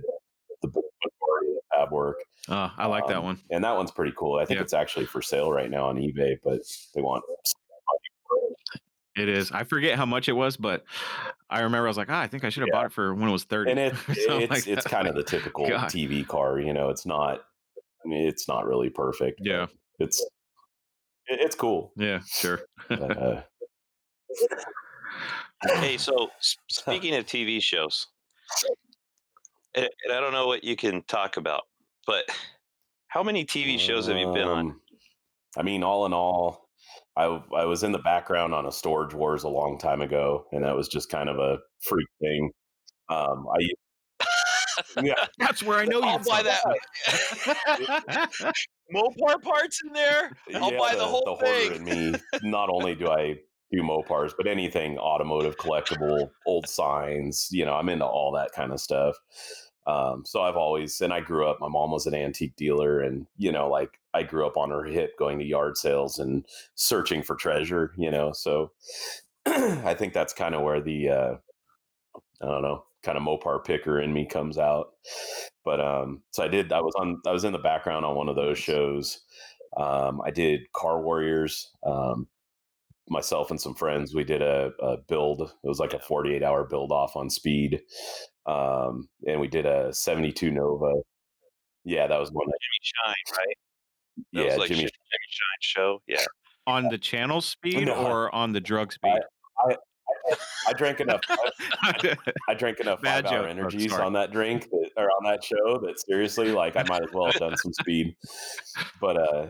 [1.94, 3.40] majority of the fab work, Uh, I like that Um, one.
[3.52, 4.38] and that one's pretty cool.
[4.38, 4.64] I think Yeah.
[4.64, 6.62] it's actually for sale right now on eBay, but
[6.94, 7.24] they want
[9.16, 9.52] It is.
[9.52, 10.84] I forget how much it was, but
[11.50, 12.80] I remember I was like, ah, I think I should have Yeah.
[12.80, 13.70] bought it for when it was thirty.
[13.72, 15.88] and it, it's like it's kind of the typical God.
[15.90, 16.60] TV car.
[16.60, 17.46] You know, it's not.
[18.04, 19.40] I mean, it's not really perfect.
[19.44, 19.68] Yeah.
[20.00, 20.26] it's
[21.28, 21.94] it's cool.
[21.96, 22.62] yeah, sure.
[22.90, 23.44] But, uh,
[25.80, 26.30] Hey, so
[26.70, 28.08] speaking of TV shows,
[29.76, 31.64] and, and I don't know what you can talk about,
[32.06, 32.26] but
[33.08, 34.60] how many TV shows have you been on?
[34.60, 34.82] um,
[35.58, 36.68] I mean, all in all,
[37.16, 37.26] I
[37.56, 40.76] I was in the background on a Storage Wars a long time ago, and that
[40.76, 42.52] was just kind of a freak thing.
[43.10, 43.70] Um, I
[45.04, 46.06] yeah, That's where I know you.
[46.06, 46.64] I'll buy that.
[48.94, 50.32] Mopar parts in there?
[50.56, 51.88] I'll yeah, buy the, whole hoarder thing.
[51.88, 52.20] in me.
[52.44, 53.36] Not only do I
[53.72, 57.48] do Mopars, but anything automotive, collectible, old signs.
[57.52, 59.16] You know, I'm into all that kind of stuff.
[59.86, 61.60] Um, so I've always, and I grew up.
[61.60, 64.84] My mom was an antique dealer, and you know, like I grew up on her
[64.84, 67.94] hip, going to yard sales and searching for treasure.
[67.98, 68.72] You know, so
[69.46, 71.36] I think that's kind of where the uh,
[72.42, 74.94] I don't know, kind of Mopar picker in me comes out.
[75.66, 76.72] But um, so I did.
[76.72, 77.22] I was on.
[77.28, 79.22] I was in the background on one of those shows.
[79.78, 81.72] Um, I did Car Warriors.
[81.86, 82.28] Um,
[83.10, 85.42] myself and some friends, we did a, a build.
[85.42, 87.82] It was like a 48 hour build off on speed.
[88.46, 90.94] Um, and we did a 72 Nova.
[91.86, 92.46] Yeah, that was one.
[92.46, 93.58] Jimmy Shine, right?
[94.34, 94.82] That yeah, was like Jimmy.
[94.82, 94.92] Jimmy
[95.30, 96.02] Shine show.
[96.08, 96.26] Yeah.
[96.68, 97.96] on the channel speed No.
[97.96, 99.20] or on the drug speed?
[99.68, 99.76] I
[100.78, 101.22] drank enough.
[101.30, 102.16] I,
[102.50, 103.48] I drank enough Bad five hour joke.
[103.48, 104.04] Oh, energies sorry.
[104.04, 107.26] on that drink that, or on that show that seriously, like I might as well
[107.26, 108.16] have done some speed.
[109.00, 109.48] But uh,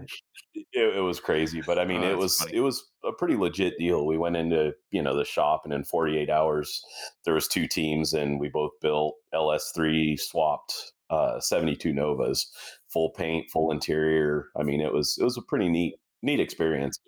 [0.53, 1.61] it, it was crazy.
[1.65, 2.55] But I mean, Oh, it was funny.
[2.55, 4.05] it was a pretty legit deal.
[4.05, 6.83] We went into you know the shop, and in 48 hours,
[7.25, 12.49] there was two teams, and we both built LS3 swapped uh, 72 Novas,
[12.91, 14.47] full paint, full interior.
[14.57, 16.99] I mean, it was it was a pretty neat neat experience.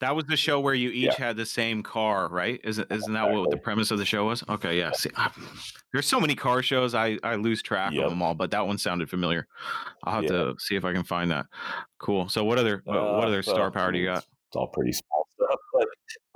[0.00, 1.26] That was the show where you each Yeah.
[1.26, 2.60] had the same car, right?
[2.62, 4.44] Isn't isn't that what the premise of the show was?
[4.48, 4.92] Okay, yeah.
[4.92, 5.30] See, I,
[5.92, 8.04] there's so many car shows, I I lose track Yep.
[8.04, 9.48] of them all, but that one sounded familiar.
[10.04, 10.30] I'll have Yeah.
[10.30, 11.46] to see if I can find that.
[11.98, 12.28] Cool.
[12.28, 14.18] So what other what, what Uh, other star power do you got?
[14.18, 15.60] It's, all pretty small stuff.
[15.74, 15.88] But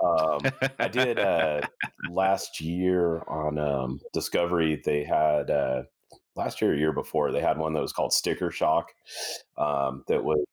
[0.05, 1.61] um, I did uh,
[2.11, 4.81] last year on um, Discovery.
[4.83, 5.83] They had uh,
[6.35, 8.91] last year, or year before, they had one that was called Sticker Shock.
[9.57, 10.43] Um, that was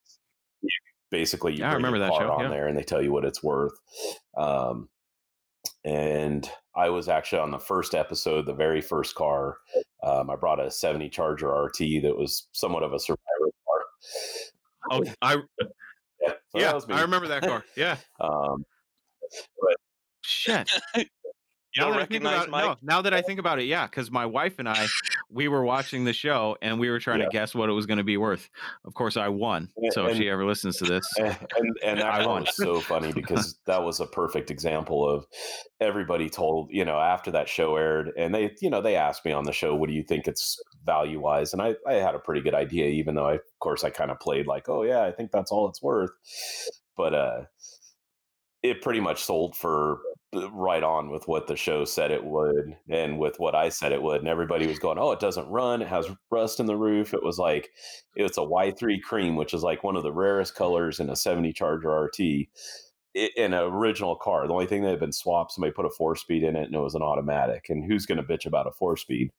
[1.11, 2.49] basically you Yeah, I remember that show, on yeah.
[2.49, 3.75] there, and they tell you what it's worth.
[4.37, 4.89] Um,
[5.85, 9.59] and I was actually on the first episode, the very first car.
[10.03, 13.85] Um, I brought a 70 Charger RT that was somewhat of a survivor car.
[14.91, 15.37] Oh, I
[16.55, 16.97] Yeah, so yeah.
[16.97, 17.65] I remember that car.
[17.77, 17.97] Yeah.
[18.21, 18.65] Um,
[20.23, 20.71] Shit.
[21.77, 22.83] Now that recognize about?
[22.83, 24.87] No, now that I think about it, yeah, because my wife and I,
[25.31, 27.27] we were watching the show and we were trying Yeah.
[27.27, 28.51] to guess what it was going to be worth.
[28.85, 29.68] Of course, I won.
[29.77, 32.43] Yeah, So if and- she ever listens to this, and and, and that I won.
[32.43, 35.27] was so funny because that was a perfect example of
[35.81, 39.33] everybody told you know after that show aired and they you know they asked me
[39.33, 42.18] on the show what do you think it's value wise and I, I had a
[42.18, 45.05] pretty good idea even though I, of course I kind of played like oh yeah
[45.05, 46.11] I think that's all it's worth
[46.99, 47.41] but uh
[48.62, 50.01] it pretty much sold for
[50.33, 53.91] Uh, right on with what the show said it would and with what I said
[53.91, 56.76] it would and everybody was going oh it doesn't run it has rust in the
[56.76, 57.70] roof it was like
[58.16, 61.53] it's a Y3 cream, which is like one of the rarest colors in a 70
[61.53, 62.20] Charger RT
[63.14, 64.47] in an original car.
[64.47, 66.74] The only thing that had been swapped, somebody put a four speed in it and
[66.74, 67.66] it was an automatic.
[67.68, 69.31] And who's going to bitch about a four speed?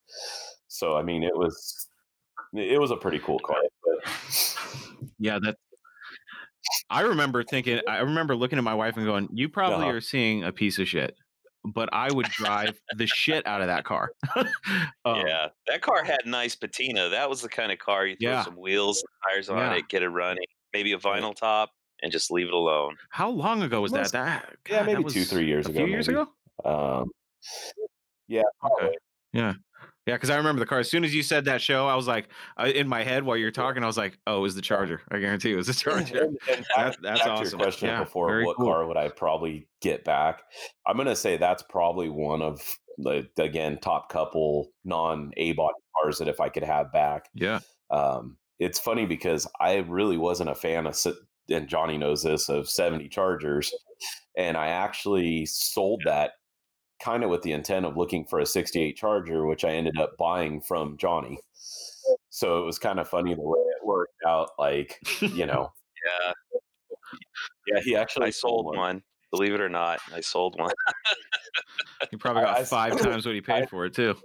[0.68, 1.88] So, I mean, it was.
[2.54, 3.62] It was a pretty cool car.
[3.86, 4.58] But
[5.20, 5.56] yeah, that.
[6.90, 9.98] I remember thinking, I remember looking at my wife and going, "You probably Uh-huh.
[9.98, 11.16] are seeing a piece of shit."
[11.64, 14.12] But I would drive the shit out of that car.
[14.36, 14.46] Um,
[15.28, 17.10] yeah, that car had nice patina.
[17.10, 18.44] That was the kind of car you throw Yeah.
[18.44, 19.74] some wheels, and tires on Yeah.
[19.76, 21.70] it, get it running, maybe a vinyl top,
[22.02, 22.98] and just leave it alone.
[23.12, 24.12] How long ago was that?
[24.12, 25.80] That yeah, God, that maybe was two, three years a ago.
[25.80, 26.22] few years maybe.
[26.22, 27.00] ago.
[27.02, 27.12] Um,
[28.28, 28.42] yeah.
[28.64, 28.96] Okay.
[29.34, 29.54] Yeah.
[30.12, 30.80] Yeah, because I remember the car.
[30.80, 33.38] As soon as you said that show, I was like, I, in my head while
[33.38, 35.74] you're talking, I was like, "Oh, it was the Charger." I guarantee it was the
[35.86, 36.24] Charger.
[36.24, 37.60] And, and That- that's back to awesome.
[37.60, 38.66] your question Yeah, before, what cool.
[38.66, 40.42] car would I probably get back?
[40.86, 42.62] I'm going to say that's probably one of
[42.98, 47.30] the again top couple non A body cars that if I could have back.
[47.34, 47.60] Yeah.
[47.90, 50.98] Um, it's funny because I really wasn't a fan of,
[51.50, 53.74] and Johnny knows this, of 70 Chargers,
[54.38, 56.32] and I actually sold that
[57.04, 60.18] kind of with the intent of looking for a 68 Charger, which I ended up
[60.18, 61.40] buying from Johnny.
[62.30, 64.52] So it was kind of funny the way it worked out.
[64.60, 65.72] Like, you know,
[66.06, 66.34] Yeah,
[67.68, 69.02] yeah, he actually I sold one.
[69.32, 70.72] Believe it or not, I sold one.
[72.12, 74.16] You probably got I- I- five times what he paid I- for it too.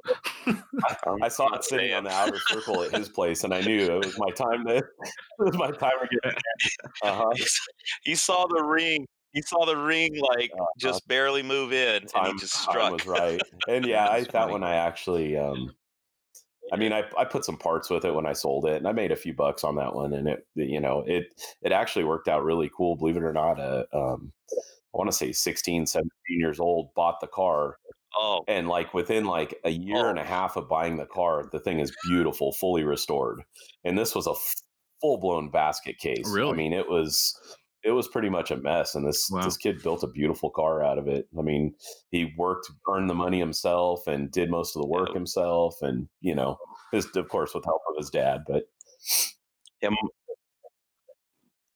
[0.47, 3.83] I'm I saw it sitting on the outer circle at his place, and I knew
[3.83, 4.77] it was my time to.
[5.39, 6.37] It was my time to get.
[7.05, 7.31] Uh huh.
[8.05, 9.07] he saw the ring.
[9.37, 10.65] He saw the ring like Uh-huh.
[10.79, 12.93] just barely move in, and he just struck.
[12.93, 15.37] was right, and yeah, I, that one I actually.
[15.37, 15.75] um
[16.73, 18.93] I mean, I, I put some parts with it when I sold it, and I
[18.93, 21.27] made a few bucks on that one, and it you know it
[21.63, 22.97] it actually worked out really cool.
[22.97, 26.11] Believe it or not, uh, um, I want to say 16, 17
[26.41, 27.77] years old, bought the car,
[28.19, 31.61] Oh, and like within like a year and a half of buying the car the
[31.61, 33.43] thing is beautiful fully restored
[33.85, 34.55] and this was a f-
[35.03, 36.53] full-blown basket case Really?
[36.53, 37.39] i mean it was
[37.87, 39.45] it was pretty much a mess and this Wow.
[39.45, 41.73] this kid built a beautiful car out of it i mean
[42.11, 45.15] he worked earned the money himself and did most of the work Yeah.
[45.15, 46.59] himself and you know
[46.93, 48.65] his of course with help of his dad but
[49.83, 49.91] yeah,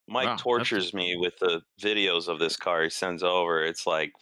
[0.08, 3.62] Mike Wow, tortures me with the videos of this car he sends over.
[3.62, 4.12] It's like,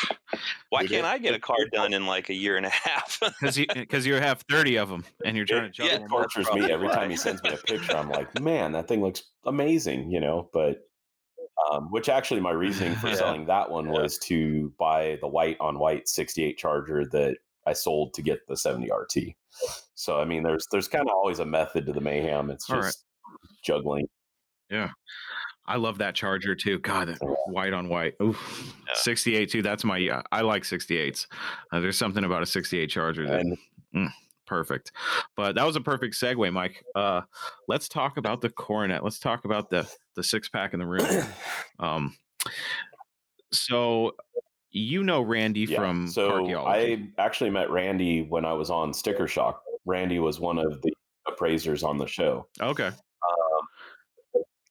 [0.70, 3.20] why can't I get a car done in like a year and a half?
[3.40, 6.08] Because you because you have thirty of them and you're trying to it, yeah, it
[6.08, 9.24] tortures me every time he sends me a picture i'm like man that thing looks
[9.44, 10.88] amazing you know but
[11.70, 13.14] um, which actually my reasoning for Yeah.
[13.14, 13.92] selling that one Yeah.
[14.02, 17.36] was to buy the white on white 68 charger that
[17.66, 19.34] i sold to get the 70 rt
[19.94, 22.76] so i mean there's there's kind of always a method to the mayhem it's All
[22.76, 22.84] right.
[22.86, 23.04] just
[23.62, 24.06] juggling
[24.70, 24.90] Yeah.
[25.68, 26.78] I love that Charger too.
[26.78, 28.14] God, that white on white.
[28.22, 28.72] Oof.
[28.86, 28.94] Yeah.
[28.94, 29.62] 68 too.
[29.62, 30.22] That's my.
[30.30, 31.26] I like 68s.
[31.72, 33.58] Uh, there's something about a 68 Charger that and
[34.46, 34.92] perfect.
[35.36, 36.84] But that was a perfect segue, Mike.
[36.94, 37.22] Uh,
[37.68, 39.04] let's talk about the coronet.
[39.04, 41.06] Let's talk about the the six pack in the room.
[41.78, 42.16] Um,
[43.52, 44.14] so
[44.70, 49.28] you know Randy yeah, from so i actually met randy when i was on sticker
[49.28, 50.92] shock randy was one of the
[51.28, 52.90] appraisers on the show Okay.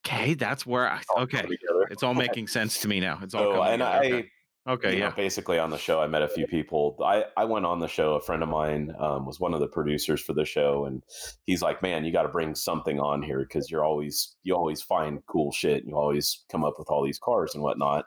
[0.06, 1.44] Okay, that's where I okay.
[1.90, 3.18] It's all making sense to me now.
[3.22, 3.82] It's all So, coming and.
[3.82, 4.30] I, Okay.
[4.68, 5.14] Okay, you know, yeah.
[5.14, 8.14] basically on the show i met a few people i i went on the show
[8.14, 11.04] a friend of mine um, was one of the producers for the show and
[11.44, 14.82] he's like man you got to bring something on here because you're always you always
[14.82, 18.06] find cool shit and you always come up with all these cars and whatnot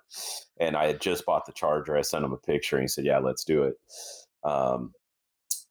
[0.60, 3.05] and i had just bought the charger i sent him a picture and he said
[3.05, 3.76] yeah let's do it
[4.43, 4.93] um,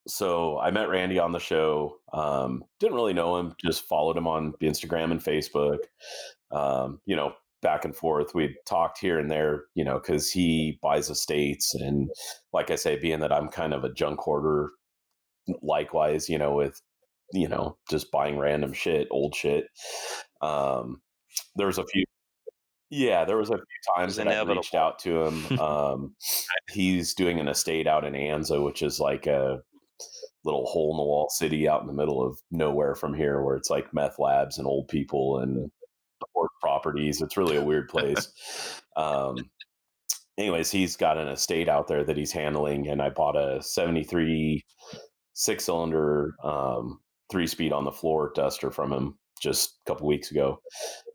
[0.08, 1.98] so I met Randy on the show.
[2.12, 5.80] Um, didn't really know him, just followed him on Instagram and Facebook.
[6.50, 8.34] Um, you know, back and forth.
[8.34, 12.10] We talked here and there, you know, because he buys estates, and
[12.52, 14.70] like I say, being that I'm kind of a junk hoarder,
[15.62, 16.80] likewise, you know, with
[17.32, 19.66] you know just buying random shit, old shit.
[20.40, 21.00] Um,
[21.56, 22.04] there was a few.
[22.90, 25.44] Yeah, there was a few times that I reached out to him.
[25.60, 26.14] Um,
[26.70, 29.60] he's doing an estate out in Anza, which is like a
[30.44, 33.56] little hole in the wall city out in the middle of nowhere from here, where
[33.56, 35.70] it's like meth labs and old people and
[36.88, 37.20] properties.
[37.20, 38.32] It's really a weird place.
[38.96, 39.36] um,
[40.38, 44.64] anyways, he's got an estate out there that he's handling, and I bought a '73
[45.34, 50.32] six cylinder um, three speed on the floor duster from him just a couple weeks
[50.32, 50.60] ago.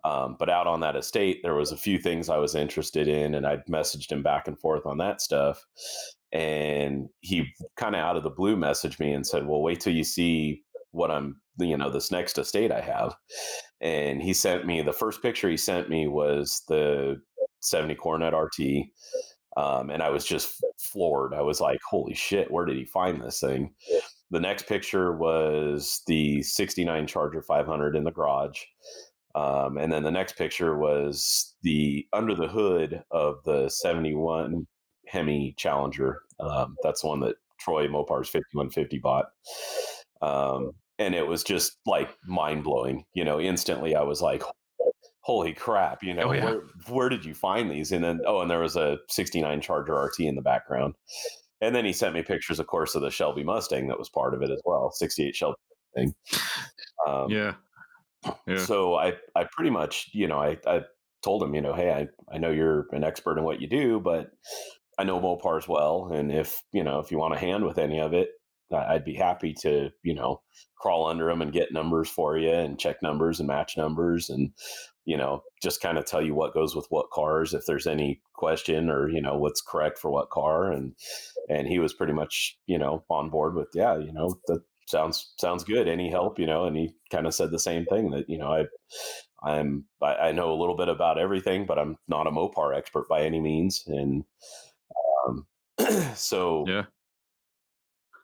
[0.05, 3.35] Um, but out on that estate, there was a few things I was interested in,
[3.35, 5.65] and I messaged him back and forth on that stuff.
[6.31, 7.45] And he
[7.77, 10.63] kind of out of the blue messaged me and said, "Well, wait till you see
[10.93, 13.15] what I'm, you know, this next estate I have."
[13.81, 17.21] And he sent me the first picture he sent me was the
[17.59, 18.87] 70 Coronet RT.
[19.55, 21.33] Um, and I was just floored.
[21.33, 23.73] I was like, holy shit, where did he find this thing?
[24.31, 28.61] The next picture was the 69 Charger 500 in the garage.
[29.35, 34.67] Um, and then the next picture was the under the hood of the 71
[35.07, 36.21] Hemi Challenger.
[36.39, 39.25] Um, that's the one that Troy Mopar's 5150 bought.
[40.21, 40.71] Um,
[41.03, 43.05] and it was just like mind blowing.
[43.13, 44.43] You know, instantly I was like,
[45.21, 46.45] holy crap, you know, Oh, yeah.
[46.45, 47.91] where, where did you find these?
[47.91, 50.95] And then, oh, and there was a 69 Charger RT in the background.
[51.61, 54.33] And then he sent me pictures, of course, of the Shelby Mustang that was part
[54.33, 55.57] of it as well, 68 Shelby
[55.95, 56.13] thing.
[57.07, 57.53] Um, yeah.
[58.47, 58.57] Yeah.
[58.57, 60.81] so I, I pretty much, you know, I, I
[61.23, 63.99] told him, you know, hey, I, I know you're an expert in what you do,
[63.99, 64.27] but
[64.97, 67.99] I know Mopars well, and if you know, if you want a hand with any
[67.99, 68.29] of it,
[68.73, 70.41] I'd be happy to, you know,
[70.77, 74.51] crawl under them and get numbers for you and check numbers and match numbers and
[75.05, 78.21] you know just kind of tell you what goes with what cars if there's any
[78.33, 80.93] question or you know what's correct for what car and
[81.49, 85.33] and he was pretty much you know on board with yeah you know that sounds
[85.39, 88.25] sounds good any help you know and he kind of said the same thing that
[88.27, 88.65] you know i
[89.49, 93.07] i'm I, I know a little bit about everything but i'm not a mopar expert
[93.07, 94.25] by any means and
[95.25, 95.47] um
[96.15, 96.83] so Yeah.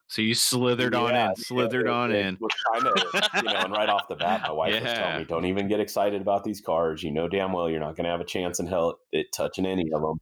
[0.10, 2.38] So you slithered on in, slithered it- on it in.
[2.40, 2.94] was kinda,
[3.36, 5.80] you know, and right off the bat, my wife was telling me, "Don't even get
[5.80, 7.04] excited about these cars.
[7.04, 9.68] You know damn well you're not going to have a chance in hell at touching
[9.68, 10.20] any of them."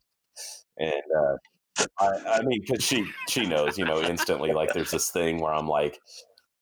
[0.78, 2.08] And uh, I,
[2.40, 4.52] I mean, because she she knows, you know, instantly.
[4.52, 6.00] Like, there's this thing where I'm like,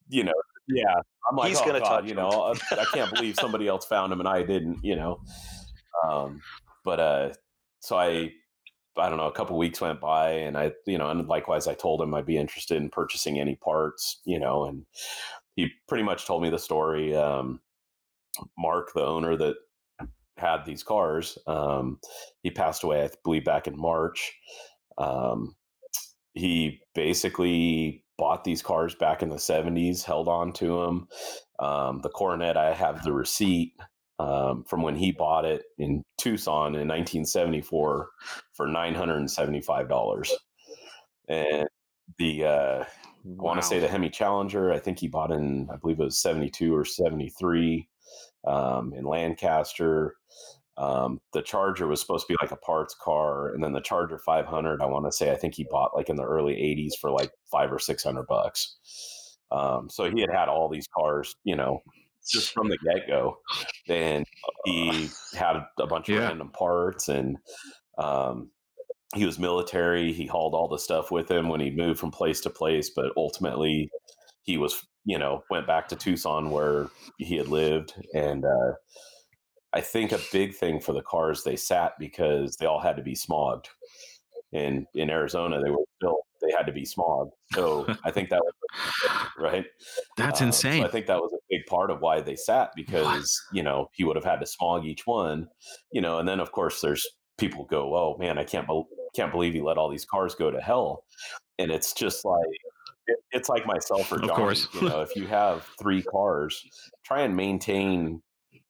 [0.08, 0.34] you know,
[0.68, 0.94] yeah,
[1.30, 3.86] I'm like, He's oh gonna touch you 'em." know, I, I can't believe somebody else
[3.86, 5.20] found him and I didn't, you know.
[6.08, 6.42] Um,
[6.84, 7.34] but uh,
[7.80, 8.34] so I
[8.98, 11.74] I don't know, a couple weeks went by and I, you know, and likewise I
[11.74, 14.86] told him I'd be interested in purchasing any parts, you know, and
[15.56, 17.16] he pretty much told me the story.
[17.16, 17.62] Um,
[18.58, 19.56] Mark, the owner that
[20.38, 22.00] had these cars, um,
[22.44, 24.34] he passed away, I believe, back in March.
[24.98, 25.56] Um,
[26.34, 31.08] he basically bought these cars back in the 70s, held on to them.
[31.60, 33.74] Um, the Coronet, I have the receipt
[34.20, 38.10] um, from when he bought it in Tucson in 1974
[38.54, 40.32] for $975.
[41.28, 41.68] And
[42.18, 42.88] the, uh, I
[43.26, 46.18] want to say the Hemi Challenger, I think he bought in, I believe it was
[46.20, 47.88] 72 or 73
[48.46, 50.16] um, in Lancaster.
[50.78, 54.20] Um, the Charger was supposed to be like a parts car, and then the Charger
[54.20, 57.12] 500, I want to say, I think he bought like in the early 80s for
[57.12, 58.78] like five or 600 bucks.
[59.52, 61.82] Um, so he had had all these cars, you know,
[62.30, 63.40] just from the get go.
[63.88, 64.26] And
[64.66, 66.28] he had a bunch of Yeah.
[66.28, 67.38] random parts and
[67.98, 68.50] um,
[69.14, 70.12] he was military.
[70.12, 73.12] He hauled all the stuff with him when he moved from place to place, but
[73.16, 73.90] ultimately
[74.44, 77.94] he was, you know, went back to Tucson where he had lived.
[78.14, 78.74] And uh,
[79.74, 83.04] I think a big thing for the cars, they sat because they all had to
[83.04, 83.68] be smogged.
[84.56, 87.32] And in Arizona, they were still, they had to be smogged.
[87.54, 88.54] So I think that was
[89.38, 89.66] right.
[90.16, 90.84] That's uh, so insane.
[90.84, 94.04] I think that was a big part of why they sat because you know he
[94.04, 95.48] would have had to smog each one,
[95.92, 97.06] you know, and then of course there's
[97.38, 100.52] people go, oh man, I can't bel can't believe he let all these cars go
[100.52, 101.04] to hell,
[101.60, 102.48] and it's just like
[103.08, 104.30] it, it's like myself or John.
[104.30, 104.68] Of course.
[104.74, 106.64] you know, if you have three cars,
[107.04, 108.22] try and maintain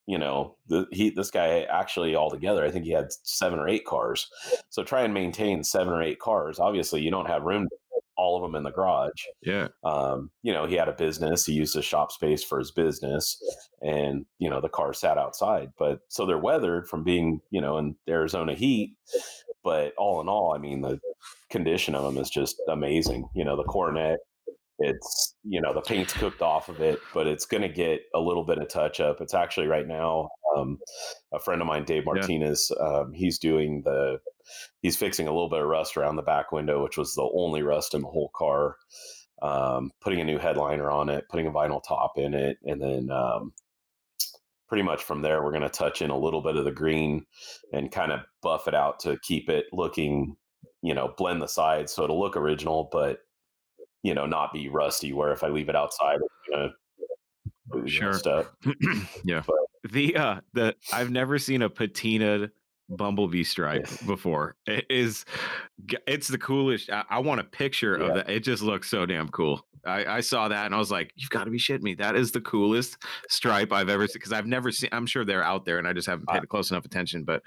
[0.08, 3.86] you know, the, he this guy actually altogether, I think he had seven or eight
[3.86, 4.30] cars.
[4.70, 6.60] So try and maintain seven or eight cars.
[6.60, 9.24] Obviously, you don't have room to put all of them in the garage.
[9.42, 9.70] Yeah.
[9.84, 11.46] Um, you know, he had a business.
[11.46, 13.42] He used his shop space for his business,
[13.82, 15.70] and you know, the car sat outside.
[15.78, 18.96] But so they're weathered from being, you know, in Arizona heat.
[19.64, 21.00] But all in all, I mean, the
[21.50, 23.28] condition of them is just amazing.
[23.34, 24.20] You know, the Coronet
[24.80, 28.20] it's you know the paint's cooked off of it but it's going to get a
[28.20, 30.78] little bit of touch up it's actually right now um,
[31.34, 32.86] a friend of mine dave martinez yeah.
[32.86, 34.20] um, he's doing the
[34.82, 37.62] he's fixing a little bit of rust around the back window which was the only
[37.62, 38.76] rust in the whole car
[39.42, 43.10] um, putting a new headliner on it putting a vinyl top in it and then
[43.12, 43.54] um,
[44.68, 47.26] pretty much from there we're going to touch in a little bit of the green
[47.72, 50.36] and kind of buff it out to keep it looking
[50.82, 53.20] you know blend the sides so it'll look original but
[54.06, 55.14] you know, not be rusty.
[55.14, 56.74] Where if I leave it outside, it's
[57.72, 58.52] gonna sure stuff.
[59.24, 59.42] yeah.
[59.46, 62.52] But, the uh the I've never seen a patina
[62.88, 64.56] bumblebee stripe before.
[64.68, 65.26] It is
[66.06, 66.92] it's the coolest.
[66.92, 68.06] I, I want a picture yeah.
[68.06, 68.30] of that.
[68.30, 69.66] It just looks so damn cool.
[69.88, 71.96] I, I saw that and I was like, "You've got to be shitting me!
[71.96, 72.98] That is the coolest
[73.30, 74.90] stripe I've ever seen." Because I've never seen.
[74.92, 77.24] I'm sure they're out there, and I just haven't paid close enough attention.
[77.24, 77.42] But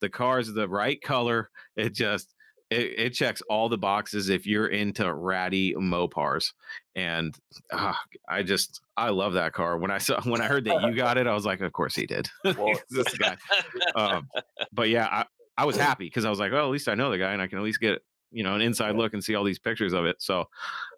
[0.00, 1.50] the car is the right color.
[1.76, 2.34] It just
[2.72, 6.52] it, it, checks all the boxes if you're into ratty Mopars.
[6.94, 7.36] And
[7.72, 7.94] uh,
[8.28, 9.78] I just I love that car.
[9.78, 11.94] When I saw when I heard that you got it, I was like, of course
[11.94, 12.28] he did.
[12.44, 13.36] Well, this guy.
[13.94, 14.28] Um,
[14.72, 15.24] but yeah, I,
[15.58, 17.42] I was happy because I was like, well, at least I know the guy and
[17.42, 19.92] I can at least get you know an inside look and see all these pictures
[19.92, 20.16] of it.
[20.20, 20.48] So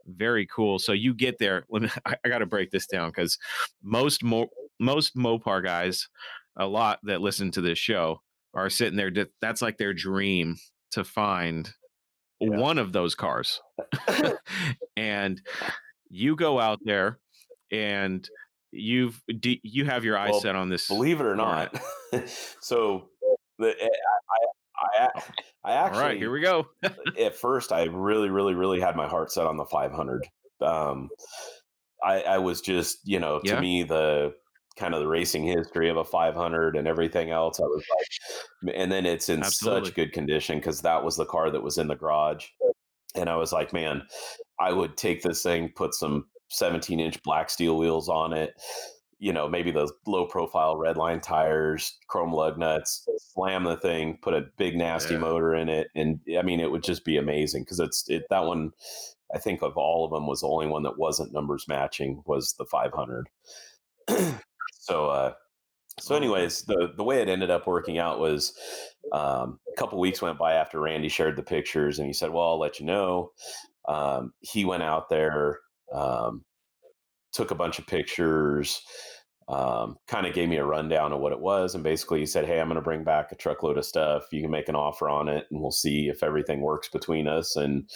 [0.07, 0.79] very cool.
[0.79, 1.65] So you get there.
[1.69, 3.39] Let me, I, I got to break this down because
[3.83, 6.09] most mo- most Mopar guys,
[6.57, 8.21] a lot that listen to this show
[8.55, 9.11] are sitting there.
[9.41, 10.57] That's like their dream
[10.95, 11.73] to find
[12.41, 12.57] yeah.
[12.57, 13.61] one of those cars.
[14.97, 15.41] and
[16.09, 17.19] you go out there
[17.71, 18.29] and
[18.71, 21.75] you've do, you have your eyes well, set on this believe it or not
[22.61, 23.09] so
[23.59, 25.23] the, eh, I, I, I,
[25.65, 26.67] I actually all right here we go
[27.19, 30.27] at first i really really really had my heart set on the 500
[30.61, 31.09] um
[32.05, 33.61] i i was just you know to yeah.
[33.61, 34.35] me the
[34.77, 37.61] kind of the racing history of a 500 and everything else.
[37.61, 39.87] I was like, and then it's in Absolutely.
[39.87, 42.47] such good condition because that was the car that was in the garage.
[43.15, 44.03] And I was like, man,
[44.59, 48.55] I would take this thing, put some 17 inch black steel wheels on it,
[49.19, 54.19] you know, maybe those low profile red line tires, chrome lug nuts, slam the thing,
[54.21, 55.21] put a big nasty yeah.
[55.21, 55.89] motor in it.
[55.95, 58.73] And I mean, it would just be amazing because it's it, that one,
[59.35, 62.55] I think of all of them was the only one that wasn't numbers matching was
[62.59, 63.29] the 500.
[64.85, 65.33] So, uh,
[65.99, 68.53] so anyways, the the way it ended up working out was
[69.13, 72.45] um, a couple weeks went by after Randy shared the pictures, and he said, "Well,
[72.45, 73.31] I'll let you know."
[73.89, 75.61] Um, he went out there,
[75.93, 76.43] um,
[77.33, 78.83] took a bunch of pictures,
[79.49, 82.45] um, kind of gave me a rundown of what it was, and basically he said,
[82.45, 84.25] "Hey, I'm going to bring back a truckload of stuff.
[84.33, 87.57] You can make an offer on it, and we'll see if everything works between us,
[87.57, 87.89] and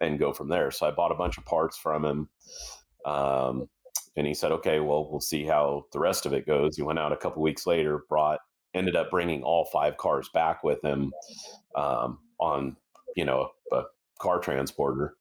[0.00, 2.28] and go from there." So I bought a bunch of parts from him.
[3.06, 3.68] Um,
[4.16, 6.76] and he said, okay, well, we'll see how the rest of it goes.
[6.76, 8.40] He went out a couple weeks later, brought,
[8.74, 11.12] ended up bringing all five cars back with him
[11.76, 12.76] um, on,
[13.14, 13.82] you know, a
[14.20, 15.14] car transporter.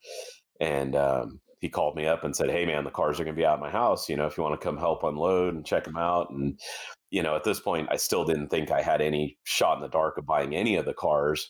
[0.60, 3.40] And um, he called me up and said, hey, man, the cars are going to
[3.42, 4.08] be out of my house.
[4.08, 6.30] You know, if you want to come help unload and check them out.
[6.30, 6.60] And,
[7.10, 9.90] you know, at this point, I still didn't think I had any shot in the
[9.90, 11.50] dark of buying any of the cars.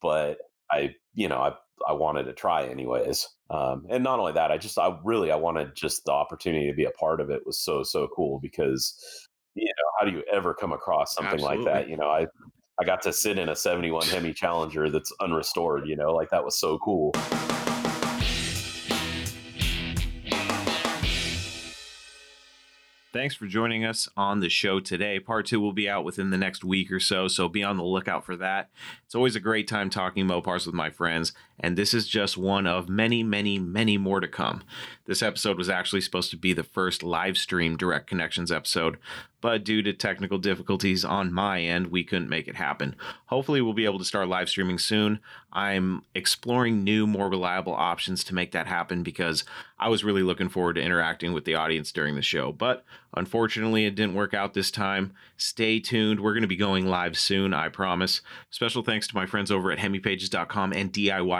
[0.00, 0.38] But
[0.70, 1.52] I, you know, I
[1.86, 3.28] I wanted to try anyways.
[3.50, 6.76] Um, and not only that, I just I really I wanted just the opportunity to
[6.76, 8.94] be a part of it was so so cool because
[9.54, 11.64] you know how do you ever come across something Absolutely.
[11.64, 11.88] like that?
[11.88, 12.26] You know, I
[12.80, 15.86] I got to sit in a 71 Hemi Challenger that's unrestored.
[15.86, 17.12] You know, like that was so cool.
[23.10, 25.18] Thanks for joining us on the show today.
[25.18, 27.82] Part two will be out within the next week or so, so be on the
[27.82, 28.70] lookout for that.
[29.06, 32.66] It's always a great time talking Mopars with my friends, and this is just one
[32.66, 34.62] of many, many, many more to come.
[35.06, 38.98] This episode was actually supposed to be the first live stream Direct Connections episode,
[39.40, 42.96] but due to technical difficulties on my end, we couldn't make it happen.
[43.26, 45.20] Hopefully, we'll be able to start live streaming soon.
[45.52, 49.44] I'm exploring new, more reliable options to make that happen because
[49.78, 52.52] I was really looking forward to interacting with the audience during the show.
[52.52, 52.84] But
[53.14, 55.12] unfortunately, it didn't work out this time.
[55.36, 56.20] Stay tuned.
[56.20, 58.20] We're going to be going live soon, I promise.
[58.50, 60.92] Special thanks to my friends over at hemipages.com and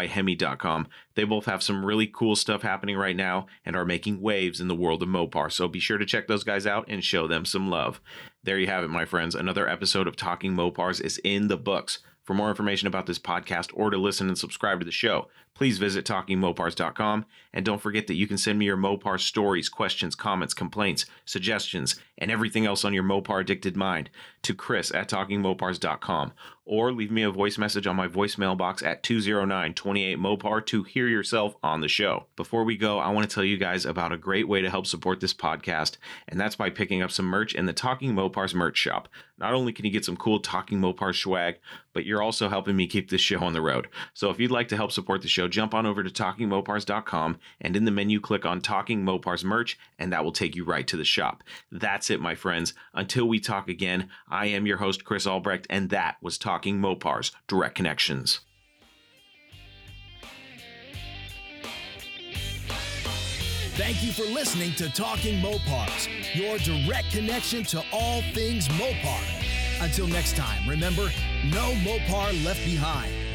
[0.09, 0.89] DIYhemi.com.
[1.15, 4.69] They both have some really cool stuff happening right now and are making waves in
[4.69, 5.51] the world of Mopar.
[5.53, 8.01] So be sure to check those guys out and show them some love.
[8.43, 9.35] There you have it, my friends.
[9.35, 11.99] Another episode of Talking Mopars is in the books.
[12.25, 15.29] For more information about this podcast or to listen and subscribe to the show,
[15.59, 20.15] please visit talkingmopars.com and don't forget that you can send me your Mopar stories, questions,
[20.15, 24.09] comments, complaints, suggestions, and everything else on your Mopar addicted mind
[24.43, 26.33] to chris at talkingmopars.com
[26.69, 30.83] or leave me a voice message on my voicemail box at 209 28 Mopar to
[30.83, 32.27] hear yourself on the show.
[32.37, 34.87] Before we go, I want to tell you guys about a great way to help
[34.87, 35.97] support this podcast,
[36.29, 39.09] and that's by picking up some merch in the Talking Mopars merch shop.
[39.39, 41.59] Not only can you get some cool Talking Mopars swag,
[41.95, 43.89] but you're also helping me keep this show on the road.
[44.13, 47.77] So if you'd like to help support the show, jump on over to talkingmopars.com and
[47.77, 50.97] in the menu click on Talking Mopars merch, and that will take you right to
[50.97, 51.43] the shop.
[51.73, 52.75] That's it, my friends.
[52.95, 57.33] Until we talk again, I am your host, Chris Albrecht, and that was Talking Mopars
[57.47, 58.41] Direct Connections.
[63.79, 69.23] Thank you for listening to Talking Mopars, your direct connection to all things Mopar.
[69.81, 71.11] Until next time, remember,
[71.53, 73.28] no Mopar left behind.